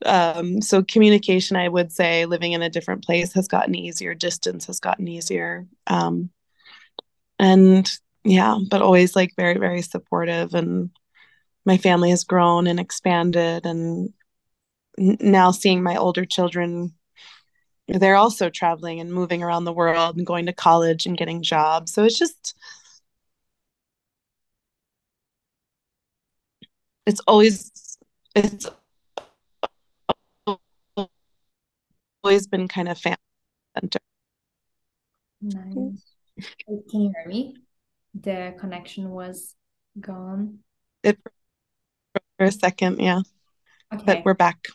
um, 0.05 0.61
so, 0.61 0.83
communication, 0.83 1.57
I 1.57 1.68
would 1.68 1.92
say, 1.92 2.27
living 2.27 2.53
in 2.53 2.62
a 2.62 2.70
different 2.70 3.05
place 3.05 3.33
has 3.35 3.48
gotten 3.48 3.75
easier, 3.75 4.14
distance 4.14 4.66
has 4.66 4.81
gotten 4.81 5.09
easier. 5.09 5.66
Um, 5.87 6.31
and 7.38 7.90
yeah, 8.25 8.59
but 8.70 8.83
always 8.83 9.16
like 9.16 9.33
very, 9.37 9.59
very 9.59 9.83
supportive. 9.83 10.55
And 10.55 10.90
my 11.64 11.77
family 11.77 12.11
has 12.11 12.25
grown 12.25 12.66
and 12.66 12.81
expanded. 12.81 13.66
And 13.66 14.12
now 14.98 15.51
seeing 15.51 15.83
my 15.83 15.96
older 15.96 16.25
children 16.25 16.94
they're 17.88 18.16
also 18.16 18.48
traveling 18.48 19.01
and 19.01 19.12
moving 19.12 19.42
around 19.42 19.64
the 19.64 19.72
world 19.72 20.16
and 20.16 20.27
going 20.27 20.46
to 20.46 20.53
college 20.53 21.07
and 21.07 21.18
getting 21.18 21.42
jobs. 21.42 21.92
So 21.92 22.05
it's 22.05 22.18
just 22.18 22.57
it's 27.07 27.20
always 27.27 27.98
it's 28.35 28.66
always 32.22 32.46
been 32.46 32.68
kind 32.68 32.88
of 32.88 32.98
family 32.98 33.18
center. 33.79 33.98
Nice. 35.40 36.14
Can 36.59 36.83
you 37.01 37.12
hear 37.14 37.27
me? 37.27 37.57
The 38.14 38.55
connection 38.59 39.11
was 39.11 39.55
gone. 39.98 40.61
It 41.03 41.18
for 42.38 42.45
a 42.45 42.53
second 42.53 43.01
yeah 43.01 43.21
okay. 43.92 44.03
but 44.05 44.25
we're 44.25 44.35
back 44.35 44.68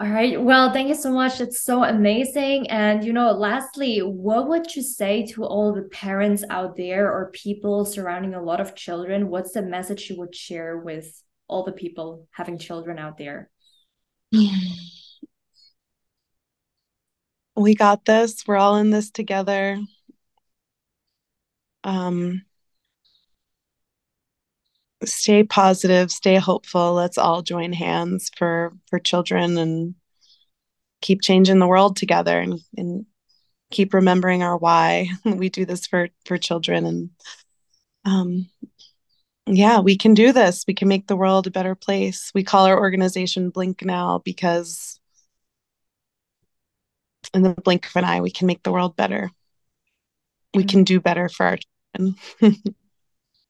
all 0.00 0.08
right. 0.08 0.40
Well, 0.40 0.72
thank 0.72 0.88
you 0.88 0.94
so 0.94 1.10
much. 1.10 1.40
It's 1.40 1.60
so 1.60 1.82
amazing. 1.82 2.70
And, 2.70 3.04
you 3.04 3.12
know, 3.12 3.32
lastly, 3.32 3.98
what 3.98 4.48
would 4.48 4.76
you 4.76 4.80
say 4.80 5.26
to 5.32 5.42
all 5.42 5.72
the 5.72 5.88
parents 5.90 6.44
out 6.50 6.76
there 6.76 7.10
or 7.12 7.32
people 7.32 7.84
surrounding 7.84 8.34
a 8.34 8.40
lot 8.40 8.60
of 8.60 8.76
children? 8.76 9.28
What's 9.28 9.54
the 9.54 9.62
message 9.62 10.08
you 10.08 10.16
would 10.18 10.36
share 10.36 10.78
with 10.78 11.20
all 11.48 11.64
the 11.64 11.72
people 11.72 12.28
having 12.30 12.58
children 12.58 12.96
out 12.96 13.18
there? 13.18 13.50
We 17.56 17.74
got 17.74 18.04
this. 18.04 18.44
We're 18.46 18.56
all 18.56 18.76
in 18.76 18.90
this 18.90 19.10
together. 19.10 19.80
Um, 21.82 22.42
stay 25.04 25.44
positive, 25.44 26.10
stay 26.10 26.36
hopeful. 26.36 26.94
Let's 26.94 27.18
all 27.18 27.42
join 27.42 27.72
hands 27.72 28.30
for 28.36 28.72
for 28.88 28.98
children 28.98 29.56
and 29.58 29.94
keep 31.00 31.22
changing 31.22 31.58
the 31.58 31.66
world 31.66 31.96
together 31.96 32.40
and, 32.40 32.60
and 32.76 33.06
keep 33.70 33.94
remembering 33.94 34.42
our 34.42 34.56
why. 34.56 35.08
we 35.24 35.48
do 35.48 35.64
this 35.64 35.86
for 35.86 36.08
for 36.24 36.38
children 36.38 36.86
and 36.86 37.10
um 38.04 38.48
yeah, 39.50 39.80
we 39.80 39.96
can 39.96 40.12
do 40.12 40.32
this. 40.32 40.64
We 40.68 40.74
can 40.74 40.88
make 40.88 41.06
the 41.06 41.16
world 41.16 41.46
a 41.46 41.50
better 41.50 41.74
place. 41.74 42.30
We 42.34 42.44
call 42.44 42.66
our 42.66 42.78
organization 42.78 43.50
BlinkNow 43.50 44.22
because 44.22 45.00
in 47.32 47.42
the 47.42 47.54
blink 47.54 47.86
of 47.86 47.96
an 47.96 48.04
eye 48.04 48.20
we 48.20 48.30
can 48.30 48.46
make 48.46 48.62
the 48.62 48.72
world 48.72 48.96
better. 48.96 49.30
We 50.54 50.64
can 50.64 50.84
do 50.84 51.00
better 51.00 51.28
for 51.28 51.46
our 51.46 51.58
children. 51.94 52.16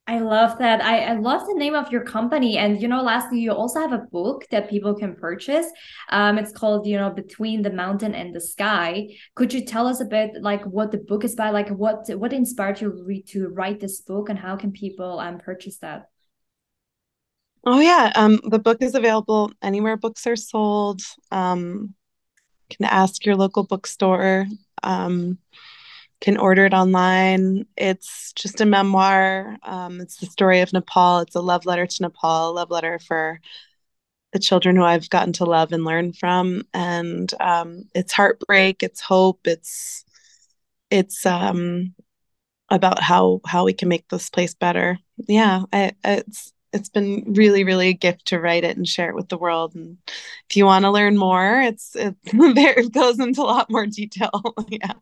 I 0.09 0.21
love 0.21 0.59
that. 0.59 0.81
I, 0.81 1.01
I 1.01 1.13
love 1.13 1.47
the 1.47 1.53
name 1.53 1.75
of 1.75 1.93
your 1.93 2.03
company. 2.03 2.57
And, 2.57 2.81
you 2.81 2.89
know, 2.89 3.03
lastly, 3.03 3.41
you 3.41 3.53
also 3.53 3.79
have 3.79 3.93
a 3.93 4.07
book 4.11 4.47
that 4.51 4.71
people 4.71 4.95
can 4.95 5.15
purchase. 5.15 5.67
Um, 6.09 6.39
it's 6.39 6.51
called, 6.51 6.87
you 6.87 6.97
know, 6.97 7.11
Between 7.11 7.61
the 7.61 7.71
Mountain 7.71 8.15
and 8.15 8.35
the 8.35 8.41
Sky. 8.41 9.09
Could 9.35 9.53
you 9.53 9.67
tell 9.67 9.87
us 9.87 10.01
a 10.01 10.07
bit 10.07 10.41
like 10.41 10.65
what 10.65 10.93
the 10.93 10.97
book 10.97 11.25
is 11.25 11.35
about? 11.35 11.53
Like 11.53 11.69
what 11.69 12.09
what 12.17 12.33
inspired 12.33 12.81
you 12.81 13.23
to 13.27 13.49
write 13.49 13.81
this 13.81 14.01
book 14.01 14.31
and 14.31 14.39
how 14.39 14.57
can 14.57 14.73
people 14.73 15.21
um 15.21 15.41
purchase 15.41 15.77
that? 15.81 16.09
Oh 17.67 17.81
yeah. 17.81 18.11
Um 18.15 18.41
the 18.45 18.59
book 18.59 18.81
is 18.81 18.95
available 18.95 19.53
anywhere 19.61 19.99
books 19.99 20.27
are 20.27 20.37
sold. 20.37 21.03
Um 21.31 21.95
can 22.71 22.87
ask 22.87 23.27
your 23.27 23.37
local 23.37 23.65
bookstore. 23.65 24.47
Um 24.83 25.37
can 26.21 26.37
order 26.37 26.67
it 26.67 26.75
online. 26.75 27.67
It's 27.77 28.33
just 28.33 28.61
a 28.61 28.67
memoir. 28.67 29.57
Um, 29.63 30.01
it's 30.01 30.17
the 30.17 30.27
story 30.27 30.61
of 30.61 30.73
Nepal. 30.73 31.21
It's 31.21 31.35
a 31.35 31.41
love 31.41 31.67
letter 31.67 31.87
to 31.87 32.03
Nepal, 32.03 32.51
a 32.51 32.53
love 32.53 32.71
letter 32.71 32.99
for 32.99 33.41
the 34.33 34.39
children 34.39 34.77
who 34.77 34.83
I've 34.85 35.11
gotten 35.11 35.33
to 35.35 35.45
love 35.45 35.73
and 35.73 35.85
learn 35.85 36.13
from. 36.13 36.63
And 36.75 37.33
um, 37.41 37.85
it's 37.95 38.13
heartbreak, 38.13 38.83
it's 38.83 39.01
hope, 39.01 39.47
it's 39.47 40.05
it's 40.91 41.27
um, 41.27 41.95
about 42.71 43.03
how 43.03 43.41
how 43.47 43.65
we 43.65 43.73
can 43.73 43.89
make 43.89 44.09
this 44.09 44.31
place 44.31 44.55
better. 44.55 44.99
Yeah, 45.29 45.63
I, 45.73 45.93
it's 46.05 46.53
it's 46.73 46.89
been 46.89 47.35
really 47.35 47.65
really 47.65 47.89
a 47.89 47.93
gift 47.95 48.27
to 48.27 48.41
write 48.41 48.65
it 48.65 48.77
and 48.77 48.87
share 48.89 49.09
it 49.11 49.15
with 49.15 49.29
the 49.29 49.39
world 49.39 49.75
and 49.75 49.97
if 50.51 50.57
you 50.57 50.67
want 50.67 50.85
to 50.85 50.91
learn 50.91 51.17
more 51.17 51.63
it's 51.63 51.97
it, 51.97 52.15
there 52.55 52.79
it 52.79 52.93
goes 52.93 53.19
into 53.19 53.41
a 53.41 53.45
lot 53.45 53.71
more 53.71 53.87
detail 53.87 54.31
yeah 54.69 54.93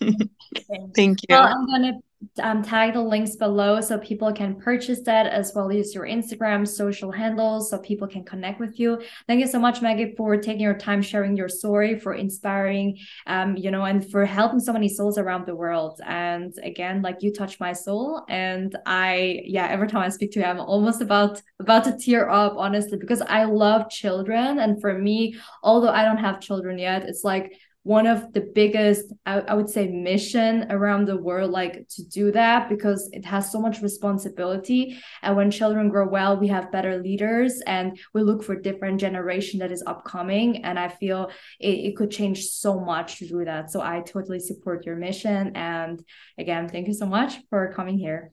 Thank 0.94 1.22
you. 1.22 1.26
Well, 1.30 1.42
I'm 1.42 1.66
going 1.66 1.82
to 1.82 2.00
um, 2.42 2.62
tag 2.62 2.94
the 2.94 3.00
links 3.00 3.36
below 3.36 3.80
so 3.80 3.98
people 3.98 4.32
can 4.32 4.56
purchase 4.56 5.02
that 5.02 5.26
as 5.26 5.52
well 5.54 5.70
as 5.70 5.94
your 5.94 6.04
Instagram 6.04 6.66
social 6.66 7.12
handles 7.12 7.70
so 7.70 7.78
people 7.78 8.08
can 8.08 8.24
connect 8.24 8.60
with 8.60 8.78
you. 8.78 9.02
Thank 9.26 9.40
you 9.40 9.46
so 9.46 9.58
much, 9.58 9.82
Maggie, 9.82 10.14
for 10.16 10.36
taking 10.36 10.62
your 10.62 10.74
time 10.74 11.02
sharing 11.02 11.36
your 11.36 11.48
story, 11.48 11.98
for 11.98 12.14
inspiring, 12.14 12.98
um, 13.26 13.56
you 13.56 13.70
know, 13.70 13.84
and 13.84 14.08
for 14.10 14.24
helping 14.24 14.60
so 14.60 14.72
many 14.72 14.88
souls 14.88 15.18
around 15.18 15.46
the 15.46 15.54
world. 15.54 16.00
And 16.04 16.54
again, 16.62 17.02
like 17.02 17.22
you 17.22 17.32
touch 17.32 17.60
my 17.60 17.72
soul, 17.72 18.24
and 18.28 18.76
I, 18.86 19.42
yeah, 19.44 19.66
every 19.68 19.88
time 19.88 20.02
I 20.02 20.08
speak 20.08 20.32
to 20.32 20.40
you, 20.40 20.46
I'm 20.46 20.60
almost 20.60 21.00
about 21.00 21.40
about 21.60 21.84
to 21.84 21.96
tear 21.96 22.28
up, 22.30 22.54
honestly, 22.56 22.98
because 22.98 23.20
I 23.20 23.44
love 23.44 23.90
children, 23.90 24.58
and 24.58 24.80
for 24.80 24.96
me, 24.96 25.36
although 25.62 25.90
I 25.90 26.04
don't 26.04 26.18
have 26.18 26.40
children 26.40 26.78
yet, 26.78 27.04
it's 27.04 27.24
like 27.24 27.52
one 27.84 28.06
of 28.06 28.32
the 28.32 28.40
biggest 28.40 29.12
I, 29.26 29.40
I, 29.40 29.54
would 29.54 29.68
say 29.68 29.88
mission 29.88 30.66
around 30.70 31.04
the 31.04 31.18
world 31.18 31.50
like 31.50 31.86
to 31.90 32.02
do 32.02 32.32
that 32.32 32.70
because 32.70 33.10
it 33.12 33.26
has 33.26 33.52
so 33.52 33.60
much 33.60 33.82
responsibility. 33.82 34.98
And 35.22 35.36
when 35.36 35.50
children 35.50 35.90
grow 35.90 36.08
well 36.08 36.38
we 36.38 36.48
have 36.48 36.72
better 36.72 37.00
leaders 37.00 37.60
and 37.66 37.98
we 38.14 38.22
look 38.22 38.42
for 38.42 38.56
different 38.56 39.00
generation 39.00 39.60
that 39.60 39.70
is 39.70 39.84
upcoming. 39.86 40.64
And 40.64 40.78
i 40.78 40.88
feel 40.88 41.30
it, 41.60 41.68
it 41.68 41.96
could 41.96 42.10
change 42.10 42.46
so 42.46 42.80
much 42.80 43.18
to 43.18 43.28
do 43.28 43.44
that. 43.44 43.70
So 43.70 43.82
i 43.82 44.00
totally 44.00 44.40
support 44.40 44.86
your 44.86 44.96
mission. 44.96 45.54
And 45.54 46.02
again 46.38 46.68
thank 46.70 46.88
you 46.88 46.94
so 46.94 47.06
much 47.06 47.34
for 47.50 47.72
coming 47.74 47.98
here. 47.98 48.32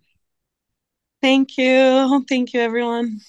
Thank 1.21 1.57
you. 1.57 2.25
Thank 2.27 2.53
you 2.53 2.61
everyone 2.61 3.19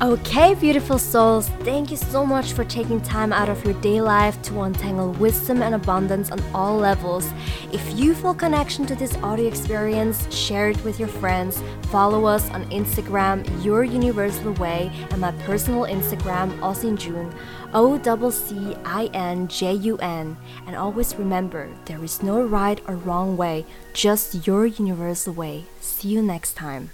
Okay, 0.00 0.54
beautiful 0.54 0.96
souls, 0.96 1.48
thank 1.64 1.90
you 1.90 1.96
so 1.96 2.24
much 2.24 2.52
for 2.52 2.62
taking 2.62 3.00
time 3.00 3.32
out 3.32 3.48
of 3.48 3.64
your 3.64 3.74
day 3.80 4.00
life 4.00 4.40
to 4.42 4.60
untangle 4.60 5.10
wisdom 5.14 5.60
and 5.60 5.74
abundance 5.74 6.30
on 6.30 6.40
all 6.54 6.76
levels. 6.76 7.28
If 7.72 7.98
you 7.98 8.14
feel 8.14 8.32
connection 8.32 8.86
to 8.86 8.94
this 8.94 9.16
audio 9.24 9.48
experience, 9.48 10.32
share 10.32 10.70
it 10.70 10.84
with 10.84 11.00
your 11.00 11.08
friends. 11.08 11.60
Follow 11.90 12.26
us 12.26 12.48
on 12.50 12.64
Instagram, 12.70 13.42
Your 13.64 13.82
Universal 13.82 14.52
Way, 14.52 14.92
and 15.10 15.20
my 15.20 15.32
personal 15.42 15.82
Instagram, 15.82 16.56
Ocinjun, 16.60 17.34
O 17.74 18.30
C 18.30 18.76
I 18.84 19.10
N 19.14 19.48
J 19.48 19.72
U 19.72 19.98
N. 19.98 20.36
And 20.68 20.76
always 20.76 21.16
remember, 21.16 21.68
there 21.86 22.04
is 22.04 22.22
no 22.22 22.44
right 22.44 22.80
or 22.86 22.94
wrong 22.94 23.36
way, 23.36 23.66
just 23.94 24.46
your 24.46 24.64
universal 24.64 25.34
way. 25.34 25.64
See 25.80 26.10
you 26.10 26.22
next 26.22 26.52
time. 26.52 26.90